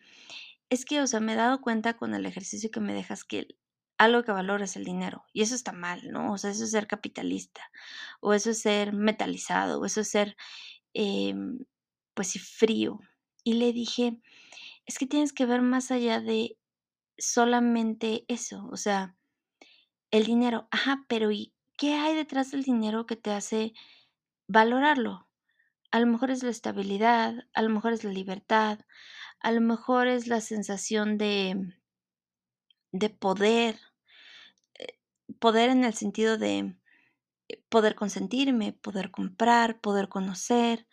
es 0.71 0.85
que, 0.85 1.01
o 1.01 1.05
sea, 1.05 1.19
me 1.19 1.33
he 1.33 1.35
dado 1.35 1.61
cuenta 1.61 1.97
con 1.97 2.15
el 2.15 2.25
ejercicio 2.25 2.71
que 2.71 2.79
me 2.79 2.95
dejas 2.95 3.23
que 3.23 3.59
algo 3.97 4.23
que 4.23 4.31
valoro 4.31 4.63
es 4.63 4.75
el 4.75 4.85
dinero. 4.85 5.25
Y 5.33 5.41
eso 5.41 5.55
está 5.55 5.71
mal, 5.71 6.01
¿no? 6.11 6.33
O 6.33 6.37
sea, 6.37 6.51
eso 6.51 6.63
es 6.65 6.71
ser 6.71 6.87
capitalista, 6.87 7.61
o 8.21 8.33
eso 8.33 8.51
es 8.51 8.61
ser 8.61 8.93
metalizado, 8.93 9.79
o 9.79 9.85
eso 9.85 10.01
es 10.01 10.09
ser, 10.09 10.35
em, 10.93 11.59
pues 12.13 12.29
sí, 12.29 12.39
frío. 12.39 12.99
Y 13.43 13.53
le 13.55 13.73
dije, 13.73 14.19
es 14.85 14.97
que 14.99 15.07
tienes 15.07 15.33
que 15.33 15.45
ver 15.45 15.61
más 15.61 15.91
allá 15.91 16.21
de 16.21 16.57
solamente 17.17 18.25
eso, 18.27 18.67
o 18.71 18.77
sea, 18.77 19.15
el 20.11 20.25
dinero, 20.25 20.67
ajá, 20.71 21.05
pero 21.07 21.31
¿y 21.31 21.53
qué 21.77 21.93
hay 21.95 22.15
detrás 22.15 22.51
del 22.51 22.63
dinero 22.63 23.05
que 23.05 23.15
te 23.15 23.31
hace 23.31 23.73
valorarlo? 24.47 25.27
A 25.91 25.99
lo 25.99 26.07
mejor 26.07 26.31
es 26.31 26.43
la 26.43 26.51
estabilidad, 26.51 27.47
a 27.53 27.61
lo 27.61 27.69
mejor 27.69 27.93
es 27.93 28.03
la 28.03 28.11
libertad, 28.11 28.79
a 29.39 29.51
lo 29.51 29.61
mejor 29.61 30.07
es 30.07 30.27
la 30.27 30.41
sensación 30.41 31.17
de, 31.17 31.57
de 32.99 33.09
poder, 33.09 33.79
eh, 34.79 34.99
poder 35.39 35.69
en 35.69 35.83
el 35.83 35.93
sentido 35.93 36.37
de 36.37 36.75
poder 37.69 37.95
consentirme, 37.95 38.73
poder 38.73 39.11
comprar, 39.11 39.79
poder 39.81 40.09
conocer, 40.09 40.87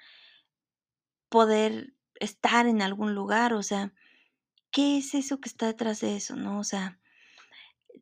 poder 1.28 1.94
estar 2.16 2.66
en 2.66 2.82
algún 2.82 3.14
lugar, 3.14 3.54
o 3.54 3.62
sea, 3.62 3.93
¿qué 4.71 4.99
es 4.99 5.15
eso 5.15 5.41
que 5.41 5.49
está 5.49 5.67
detrás 5.67 6.00
de 6.00 6.17
eso, 6.17 6.36
no? 6.36 6.58
O 6.58 6.65
sea, 6.65 6.99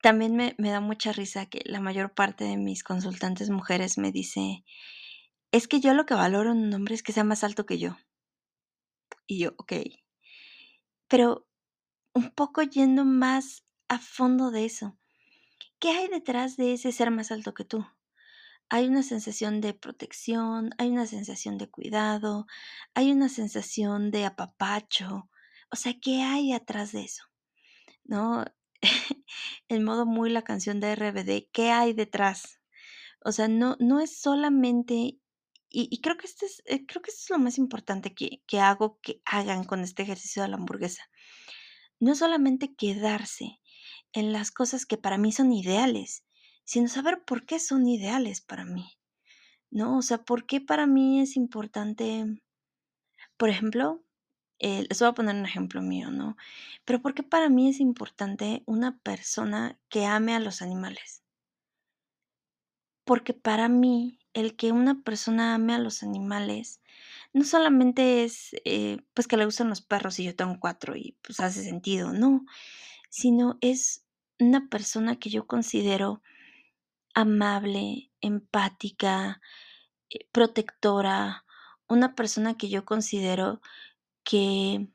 también 0.02 0.34
me, 0.34 0.54
me 0.58 0.70
da 0.70 0.80
mucha 0.80 1.12
risa 1.12 1.46
que 1.46 1.60
la 1.64 1.80
mayor 1.80 2.14
parte 2.14 2.44
de 2.44 2.56
mis 2.56 2.82
consultantes 2.82 3.50
mujeres 3.50 3.98
me 3.98 4.12
dice, 4.12 4.64
es 5.52 5.68
que 5.68 5.80
yo 5.80 5.94
lo 5.94 6.06
que 6.06 6.14
valoro 6.14 6.52
en 6.52 6.58
un 6.58 6.74
hombre 6.74 6.94
es 6.94 7.02
que 7.02 7.12
sea 7.12 7.24
más 7.24 7.44
alto 7.44 7.66
que 7.66 7.78
yo. 7.78 7.96
Y 9.26 9.40
yo, 9.40 9.54
ok. 9.58 9.72
Pero 11.08 11.46
un 12.14 12.30
poco 12.30 12.62
yendo 12.62 13.04
más 13.04 13.64
a 13.90 13.98
fondo 13.98 14.52
de 14.52 14.64
eso. 14.64 14.96
¿Qué 15.80 15.90
hay 15.90 16.08
detrás 16.08 16.56
de 16.56 16.74
ese 16.74 16.92
ser 16.92 17.10
más 17.10 17.32
alto 17.32 17.54
que 17.54 17.64
tú? 17.64 17.84
Hay 18.68 18.86
una 18.86 19.02
sensación 19.02 19.60
de 19.60 19.74
protección, 19.74 20.70
hay 20.78 20.90
una 20.90 21.06
sensación 21.06 21.58
de 21.58 21.68
cuidado, 21.68 22.46
hay 22.94 23.10
una 23.10 23.28
sensación 23.28 24.12
de 24.12 24.26
apapacho. 24.26 25.28
O 25.72 25.76
sea, 25.76 25.94
¿qué 26.00 26.22
hay 26.22 26.52
atrás 26.52 26.92
de 26.92 27.02
eso? 27.02 27.24
¿No? 28.04 28.44
en 29.68 29.84
modo 29.84 30.06
muy 30.06 30.30
la 30.30 30.42
canción 30.42 30.78
de 30.78 30.94
RBD, 30.94 31.50
¿qué 31.52 31.72
hay 31.72 31.92
detrás? 31.92 32.60
O 33.24 33.32
sea, 33.32 33.48
no, 33.48 33.76
no 33.80 33.98
es 33.98 34.20
solamente, 34.20 35.18
y, 35.68 36.00
creo 36.00 36.16
que 36.16 36.26
este 36.28 36.46
es, 36.46 36.62
eh, 36.66 36.86
creo 36.86 37.02
que 37.02 37.10
esto 37.10 37.22
es 37.24 37.30
lo 37.30 37.38
más 37.38 37.58
importante 37.58 38.14
que, 38.14 38.40
que 38.46 38.60
hago 38.60 39.00
que 39.02 39.20
hagan 39.24 39.64
con 39.64 39.80
este 39.80 40.04
ejercicio 40.04 40.42
de 40.42 40.48
la 40.48 40.56
hamburguesa. 40.56 41.10
No 41.98 42.14
solamente 42.14 42.74
quedarse 42.74 43.59
en 44.12 44.32
las 44.32 44.50
cosas 44.50 44.86
que 44.86 44.96
para 44.96 45.18
mí 45.18 45.32
son 45.32 45.52
ideales, 45.52 46.24
sino 46.64 46.88
saber 46.88 47.24
por 47.24 47.46
qué 47.46 47.58
son 47.58 47.86
ideales 47.88 48.40
para 48.40 48.64
mí. 48.64 48.96
¿No? 49.70 49.98
O 49.98 50.02
sea, 50.02 50.18
¿por 50.18 50.46
qué 50.46 50.60
para 50.60 50.86
mí 50.86 51.20
es 51.20 51.36
importante, 51.36 52.24
por 53.36 53.48
ejemplo, 53.50 54.02
eh, 54.58 54.84
les 54.88 54.98
voy 55.00 55.08
a 55.08 55.12
poner 55.12 55.34
un 55.36 55.46
ejemplo 55.46 55.80
mío, 55.80 56.10
¿no? 56.10 56.36
Pero 56.84 57.00
¿por 57.00 57.14
qué 57.14 57.22
para 57.22 57.48
mí 57.48 57.70
es 57.70 57.80
importante 57.80 58.62
una 58.66 58.98
persona 58.98 59.78
que 59.88 60.04
ame 60.04 60.34
a 60.34 60.40
los 60.40 60.60
animales? 60.60 61.22
Porque 63.04 63.32
para 63.32 63.68
mí 63.68 64.18
el 64.34 64.56
que 64.56 64.70
una 64.70 65.02
persona 65.02 65.54
ame 65.54 65.74
a 65.74 65.78
los 65.78 66.02
animales 66.02 66.80
no 67.32 67.44
solamente 67.44 68.24
es 68.24 68.50
eh, 68.64 68.98
pues 69.14 69.26
que 69.26 69.36
le 69.36 69.46
gustan 69.46 69.68
los 69.68 69.80
perros 69.80 70.18
y 70.18 70.24
yo 70.24 70.36
tengo 70.36 70.58
cuatro 70.60 70.94
y 70.96 71.16
pues 71.22 71.40
hace 71.40 71.64
sentido, 71.64 72.12
no, 72.12 72.44
sino 73.10 73.58
es 73.60 74.06
una 74.38 74.68
persona 74.70 75.18
que 75.18 75.28
yo 75.28 75.46
considero 75.46 76.22
amable, 77.14 78.10
empática, 78.22 79.42
eh, 80.08 80.26
protectora, 80.32 81.44
una 81.88 82.14
persona 82.14 82.56
que 82.56 82.68
yo 82.68 82.84
considero 82.84 83.60
que 84.24 84.88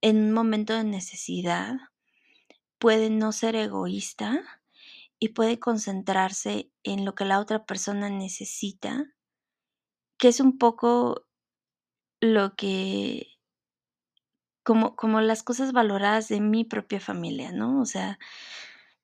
en 0.00 0.16
un 0.16 0.32
momento 0.32 0.74
de 0.74 0.84
necesidad 0.84 1.76
puede 2.78 3.10
no 3.10 3.32
ser 3.32 3.54
egoísta 3.54 4.42
y 5.18 5.30
puede 5.30 5.58
concentrarse 5.58 6.70
en 6.84 7.04
lo 7.04 7.14
que 7.14 7.24
la 7.24 7.40
otra 7.40 7.66
persona 7.66 8.08
necesita, 8.08 9.12
que 10.16 10.28
es 10.28 10.40
un 10.40 10.58
poco 10.58 11.26
lo 12.20 12.54
que, 12.54 13.37
como, 14.68 14.96
como 14.96 15.22
las 15.22 15.42
cosas 15.42 15.72
valoradas 15.72 16.28
de 16.28 16.42
mi 16.42 16.62
propia 16.62 17.00
familia, 17.00 17.52
¿no? 17.52 17.80
O 17.80 17.86
sea, 17.86 18.18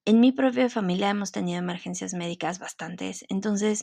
en 0.05 0.20
mi 0.20 0.31
propia 0.31 0.68
familia 0.68 1.09
hemos 1.09 1.33
tenido 1.33 1.59
emergencias 1.59 2.12
médicas 2.12 2.59
bastantes, 2.59 3.24
entonces 3.31 3.83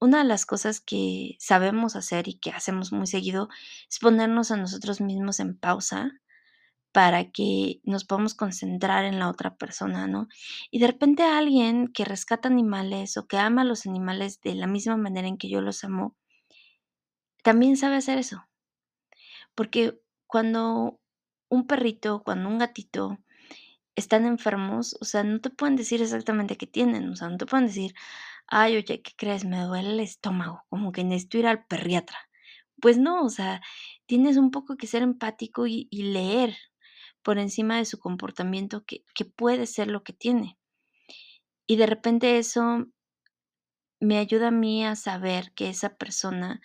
una 0.00 0.22
de 0.22 0.24
las 0.24 0.46
cosas 0.46 0.80
que 0.80 1.36
sabemos 1.38 1.96
hacer 1.96 2.28
y 2.28 2.38
que 2.38 2.48
hacemos 2.48 2.92
muy 2.92 3.06
seguido 3.06 3.50
es 3.90 3.98
ponernos 3.98 4.52
a 4.52 4.56
nosotros 4.56 5.02
mismos 5.02 5.38
en 5.38 5.54
pausa 5.54 6.12
para 6.92 7.30
que 7.30 7.82
nos 7.84 8.04
podamos 8.04 8.32
concentrar 8.32 9.04
en 9.04 9.18
la 9.18 9.28
otra 9.28 9.56
persona, 9.56 10.06
¿no? 10.06 10.28
Y 10.70 10.78
de 10.78 10.86
repente 10.86 11.24
alguien 11.24 11.88
que 11.88 12.06
rescata 12.06 12.48
animales 12.48 13.18
o 13.18 13.26
que 13.26 13.36
ama 13.36 13.62
a 13.62 13.66
los 13.66 13.84
animales 13.84 14.40
de 14.40 14.54
la 14.54 14.66
misma 14.66 14.96
manera 14.96 15.28
en 15.28 15.36
que 15.36 15.50
yo 15.50 15.60
los 15.60 15.84
amo, 15.84 16.16
también 17.42 17.76
sabe 17.76 17.96
hacer 17.96 18.16
eso. 18.16 18.46
Porque 19.54 20.00
cuando 20.26 21.01
un 21.52 21.66
perrito, 21.66 22.22
cuando 22.24 22.48
un 22.48 22.56
gatito 22.56 23.18
están 23.94 24.24
enfermos, 24.24 24.96
o 25.02 25.04
sea, 25.04 25.22
no 25.22 25.38
te 25.38 25.50
pueden 25.50 25.76
decir 25.76 26.00
exactamente 26.00 26.56
qué 26.56 26.66
tienen, 26.66 27.10
o 27.10 27.14
sea, 27.14 27.28
no 27.28 27.36
te 27.36 27.44
pueden 27.44 27.66
decir, 27.66 27.94
ay, 28.46 28.76
oye, 28.76 29.02
¿qué 29.02 29.12
crees? 29.16 29.44
Me 29.44 29.60
duele 29.60 29.90
el 29.90 30.00
estómago, 30.00 30.64
como 30.70 30.92
que 30.92 31.04
necesito 31.04 31.36
ir 31.38 31.46
al 31.46 31.66
perriatra. 31.66 32.16
Pues 32.80 32.96
no, 32.96 33.22
o 33.22 33.28
sea, 33.28 33.60
tienes 34.06 34.38
un 34.38 34.50
poco 34.50 34.78
que 34.78 34.86
ser 34.86 35.02
empático 35.02 35.66
y, 35.66 35.88
leer 35.90 36.56
por 37.22 37.38
encima 37.38 37.76
de 37.76 37.84
su 37.84 37.98
comportamiento 37.98 38.84
que, 38.86 39.04
que 39.14 39.26
puede 39.26 39.66
ser 39.66 39.88
lo 39.88 40.02
que 40.02 40.14
tiene. 40.14 40.58
Y 41.66 41.76
de 41.76 41.86
repente 41.86 42.38
eso 42.38 42.86
me 44.00 44.16
ayuda 44.16 44.48
a 44.48 44.52
mí 44.52 44.86
a 44.86 44.96
saber 44.96 45.52
que 45.54 45.68
esa 45.68 45.96
persona 45.96 46.62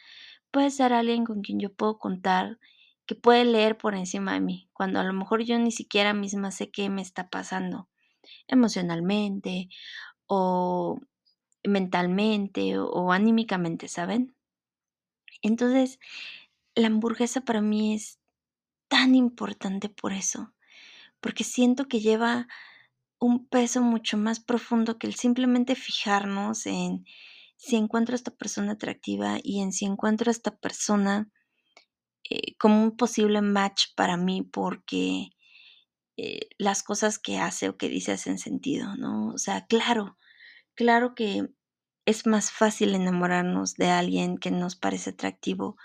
puede 0.49 0.71
ser 0.71 0.93
alguien 0.93 1.25
con 1.25 1.41
quien 1.41 1.59
yo 1.59 1.73
puedo 1.73 1.99
contar, 1.99 2.57
que 3.07 3.15
puede 3.15 3.45
leer 3.45 3.77
por 3.77 3.95
encima 3.95 4.33
de 4.33 4.41
mí, 4.41 4.69
cuando 4.73 4.99
a 4.99 5.03
lo 5.03 5.13
mejor 5.13 5.41
yo 5.43 5.57
ni 5.57 5.71
siquiera 5.71 6.13
misma 6.13 6.51
sé 6.51 6.69
qué 6.69 6.89
me 6.89 7.01
está 7.01 7.29
pasando 7.29 7.89
emocionalmente 8.47 9.69
o 10.27 10.99
mentalmente 11.63 12.77
o, 12.77 13.11
anímicamente, 13.11 13.87
¿saben? 13.87 14.35
Entonces, 15.41 15.99
la 16.75 16.87
hamburguesa 16.87 17.41
para 17.41 17.61
mí 17.61 17.95
es 17.95 18.19
tan 18.89 19.15
importante 19.15 19.89
por 19.89 20.11
eso, 20.11 20.53
porque 21.21 21.43
siento 21.43 21.87
que 21.87 22.01
lleva 22.01 22.47
un 23.19 23.47
peso 23.47 23.81
mucho 23.81 24.17
más 24.17 24.39
profundo 24.39 24.99
que 24.99 25.07
el 25.07 25.15
simplemente 25.15 25.75
fijarnos 25.75 26.65
en 26.65 27.05
si 27.55 27.75
encuentro 27.75 28.13
a 28.13 28.17
esta 28.17 28.31
persona 28.31 28.73
atractiva 28.73 29.39
y 29.41 29.61
en 29.61 29.71
si 29.71 29.85
encuentro 29.85 30.29
a 30.29 30.31
esta 30.31 30.55
persona 30.57 31.31
eh, 32.29 32.55
como 32.59 32.83
un 32.83 32.97
posible 32.97 33.41
match 33.41 33.87
para 33.95 34.17
mí 34.17 34.41
porque 34.43 35.29
eh, 36.17 36.49
las 36.57 36.83
cosas 36.83 37.19
que 37.19 37.37
hace 37.39 37.69
o 37.69 37.77
que 37.77 37.89
dice 37.89 38.11
hacen 38.13 38.39
sentido, 38.39 38.95
¿no? 38.97 39.29
O 39.29 39.37
sea, 39.37 39.65
claro, 39.67 40.17
claro 40.75 41.15
que 41.15 41.49
es 42.05 42.27
más 42.27 42.51
fácil 42.51 42.95
enamorarnos 42.95 43.75
de 43.75 43.89
alguien 43.89 44.37
que 44.39 44.51
nos 44.51 44.75
parece 44.77 45.11
atractivo. 45.11 45.77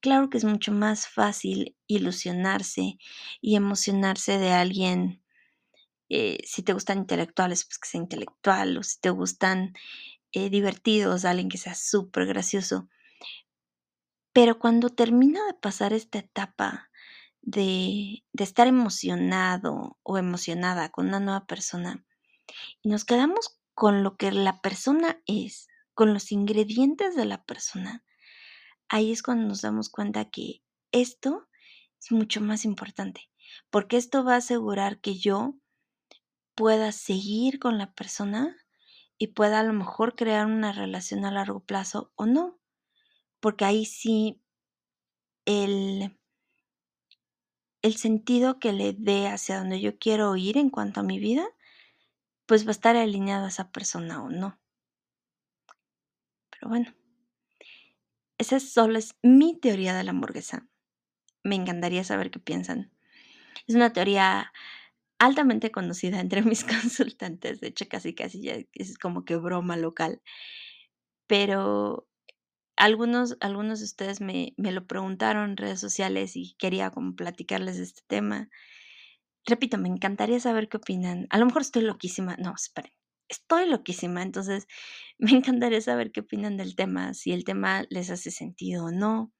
Claro 0.00 0.30
que 0.30 0.38
es 0.38 0.44
mucho 0.44 0.72
más 0.72 1.08
fácil 1.08 1.76
ilusionarse 1.88 2.98
y 3.42 3.56
emocionarse 3.56 4.38
de 4.38 4.52
alguien. 4.52 5.22
eh, 6.08 6.38
si 6.44 6.62
te 6.62 6.72
gustan 6.72 6.98
intelectuales, 6.98 7.64
pues 7.64 7.78
que 7.78 7.88
sea 7.88 8.00
intelectual, 8.00 8.78
o 8.78 8.82
si 8.82 9.00
te 9.00 9.10
gustan 9.10 9.72
divertidos, 10.50 11.24
alguien 11.24 11.48
que 11.48 11.58
sea 11.58 11.74
súper 11.74 12.26
gracioso. 12.26 12.88
Pero 14.36 14.58
cuando 14.58 14.90
termina 14.90 15.42
de 15.46 15.54
pasar 15.54 15.94
esta 15.94 16.18
etapa 16.18 16.90
de, 17.40 18.22
estar 18.34 18.66
emocionado 18.66 19.98
o 20.02 20.18
emocionada 20.18 20.90
con 20.90 21.06
una 21.06 21.20
nueva 21.20 21.46
persona 21.46 22.04
y 22.82 22.90
nos 22.90 23.06
quedamos 23.06 23.58
con 23.72 24.02
lo 24.02 24.18
que 24.18 24.32
la 24.32 24.60
persona 24.60 25.22
es, 25.24 25.68
con 25.94 26.12
los 26.12 26.32
ingredientes 26.32 27.16
de 27.16 27.24
la 27.24 27.46
persona, 27.46 28.04
ahí 28.90 29.10
es 29.10 29.22
cuando 29.22 29.48
nos 29.48 29.62
damos 29.62 29.88
cuenta 29.88 30.26
que 30.26 30.62
esto 30.92 31.48
es 31.98 32.12
mucho 32.12 32.42
más 32.42 32.66
importante, 32.66 33.30
porque 33.70 33.96
esto 33.96 34.22
va 34.22 34.34
a 34.34 34.44
asegurar 34.44 35.00
que 35.00 35.16
yo 35.16 35.54
pueda 36.54 36.92
seguir 36.92 37.58
con 37.58 37.78
la 37.78 37.94
persona 37.94 38.54
y 39.16 39.28
pueda 39.28 39.60
a 39.60 39.62
lo 39.62 39.72
mejor 39.72 40.14
crear 40.14 40.44
una 40.44 40.72
relación 40.72 41.24
a 41.24 41.30
largo 41.30 41.60
plazo 41.60 42.12
o 42.16 42.26
no, 42.26 42.60
porque 43.46 43.64
ahí 43.64 43.84
sí 43.84 44.42
el, 45.44 46.18
el 47.80 47.96
sentido 47.96 48.58
que 48.58 48.72
le 48.72 48.92
dé 48.92 49.28
hacia 49.28 49.58
donde 49.58 49.80
yo 49.80 50.00
quiero 50.00 50.34
ir 50.34 50.58
en 50.58 50.68
cuanto 50.68 50.98
a 50.98 51.04
mi 51.04 51.20
vida, 51.20 51.46
pues 52.46 52.64
va 52.64 52.70
a 52.70 52.72
estar 52.72 52.96
alineado 52.96 53.44
a 53.44 53.48
esa 53.48 53.70
persona 53.70 54.20
o 54.20 54.30
no. 54.30 54.58
Pero 56.50 56.68
bueno, 56.70 56.92
esa 58.36 58.58
solo 58.58 58.98
es 58.98 59.14
mi 59.22 59.56
teoría 59.56 59.94
de 59.94 60.02
la 60.02 60.10
hamburguesa. 60.10 60.66
Me 61.44 61.54
encantaría 61.54 62.02
saber 62.02 62.32
qué 62.32 62.40
piensan. 62.40 62.90
Es 63.68 63.76
una 63.76 63.92
teoría 63.92 64.52
altamente 65.20 65.70
conocida 65.70 66.18
entre 66.18 66.42
mis 66.42 66.64
consultantes, 66.64 67.60
de 67.60 67.68
hecho 67.68 67.86
casi 67.88 68.12
casi 68.12 68.42
ya 68.42 68.56
es 68.72 68.98
como 68.98 69.24
que 69.24 69.36
broma 69.36 69.76
local, 69.76 70.20
pero 71.28 72.08
algunos, 72.76 73.36
algunos 73.40 73.78
de 73.80 73.84
ustedes 73.86 74.20
me, 74.20 74.54
me 74.56 74.72
lo 74.72 74.86
preguntaron 74.86 75.50
en 75.50 75.56
redes 75.56 75.80
sociales 75.80 76.36
y 76.36 76.54
quería 76.58 76.90
como 76.90 77.14
platicarles 77.16 77.76
de 77.78 77.84
este 77.84 78.02
tema. 78.06 78.48
Repito, 79.46 79.78
me 79.78 79.88
encantaría 79.88 80.40
saber 80.40 80.68
qué 80.68 80.76
opinan. 80.78 81.26
A 81.30 81.38
lo 81.38 81.46
mejor 81.46 81.62
estoy 81.62 81.82
loquísima. 81.82 82.36
No, 82.38 82.54
esperen. 82.54 82.92
Estoy 83.28 83.68
loquísima. 83.68 84.22
Entonces, 84.22 84.66
me 85.18 85.32
encantaría 85.32 85.80
saber 85.80 86.12
qué 86.12 86.20
opinan 86.20 86.56
del 86.56 86.76
tema, 86.76 87.14
si 87.14 87.32
el 87.32 87.44
tema 87.44 87.84
les 87.90 88.10
hace 88.10 88.30
sentido 88.30 88.86
o 88.86 88.90
no. 88.90 89.32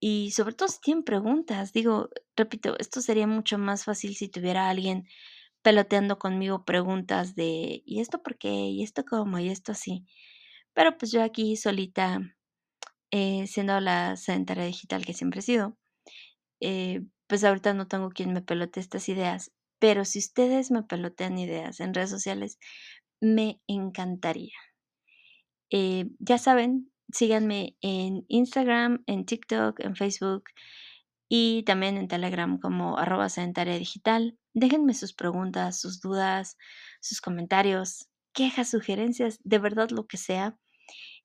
Y 0.00 0.30
sobre 0.32 0.54
todo 0.54 0.68
si 0.68 0.80
tienen 0.80 1.04
preguntas. 1.04 1.72
Digo, 1.72 2.10
repito, 2.36 2.76
esto 2.78 3.00
sería 3.00 3.26
mucho 3.26 3.58
más 3.58 3.84
fácil 3.84 4.14
si 4.16 4.28
tuviera 4.28 4.68
alguien 4.68 5.04
peloteando 5.62 6.18
conmigo 6.18 6.64
preguntas 6.64 7.34
de 7.36 7.82
¿y 7.86 8.00
esto 8.00 8.22
por 8.22 8.38
qué? 8.38 8.50
¿y 8.50 8.82
esto 8.84 9.04
cómo? 9.04 9.38
¿y 9.40 9.50
esto 9.50 9.72
así? 9.72 10.06
Pero 10.74 10.98
pues 10.98 11.12
yo 11.12 11.22
aquí 11.22 11.56
solita, 11.56 12.20
eh, 13.10 13.46
siendo 13.46 13.80
la 13.80 14.16
sedentaria 14.16 14.64
digital 14.64 15.04
que 15.06 15.14
siempre 15.14 15.40
he 15.40 15.42
sido, 15.42 15.78
eh, 16.60 17.02
pues 17.26 17.44
ahorita 17.44 17.74
no 17.74 17.88
tengo 17.88 18.10
quien 18.10 18.32
me 18.32 18.42
pelote 18.42 18.80
estas 18.80 19.08
ideas. 19.08 19.52
Pero 19.78 20.04
si 20.04 20.18
ustedes 20.18 20.70
me 20.70 20.82
pelotean 20.82 21.38
ideas 21.38 21.80
en 21.80 21.94
redes 21.94 22.10
sociales, 22.10 22.58
me 23.20 23.60
encantaría. 23.66 24.54
Eh, 25.70 26.06
ya 26.18 26.38
saben, 26.38 26.92
síganme 27.12 27.76
en 27.80 28.24
Instagram, 28.28 29.02
en 29.06 29.24
TikTok, 29.26 29.80
en 29.80 29.96
Facebook 29.96 30.44
y 31.28 31.62
también 31.64 31.96
en 31.96 32.08
Telegram 32.08 32.58
como 32.58 32.98
arroba 32.98 33.28
sedentaria 33.28 33.78
digital. 33.78 34.38
Déjenme 34.54 34.94
sus 34.94 35.14
preguntas, 35.14 35.80
sus 35.80 36.00
dudas, 36.00 36.56
sus 37.00 37.20
comentarios, 37.20 38.08
quejas, 38.32 38.70
sugerencias, 38.70 39.38
de 39.42 39.58
verdad 39.58 39.90
lo 39.90 40.06
que 40.06 40.16
sea. 40.16 40.56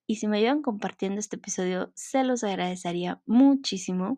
Y 0.10 0.16
si 0.16 0.28
me 0.28 0.40
ayudan 0.40 0.64
compartiendo 0.64 1.20
este 1.20 1.36
episodio, 1.36 1.92
se 1.94 2.24
los 2.24 2.44
agradecería 2.44 3.22
muchísimo 3.28 4.18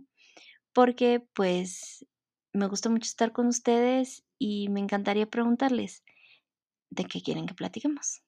porque 0.72 1.22
pues 1.34 2.06
me 2.54 2.68
gusta 2.68 2.88
mucho 2.88 3.08
estar 3.08 3.34
con 3.34 3.48
ustedes 3.48 4.24
y 4.40 4.70
me 4.70 4.80
encantaría 4.80 5.30
preguntarles 5.30 6.06
de 6.92 7.04
qué 7.04 7.22
quieren 7.22 7.46
que 7.46 7.56
platiquemos. 7.56 8.24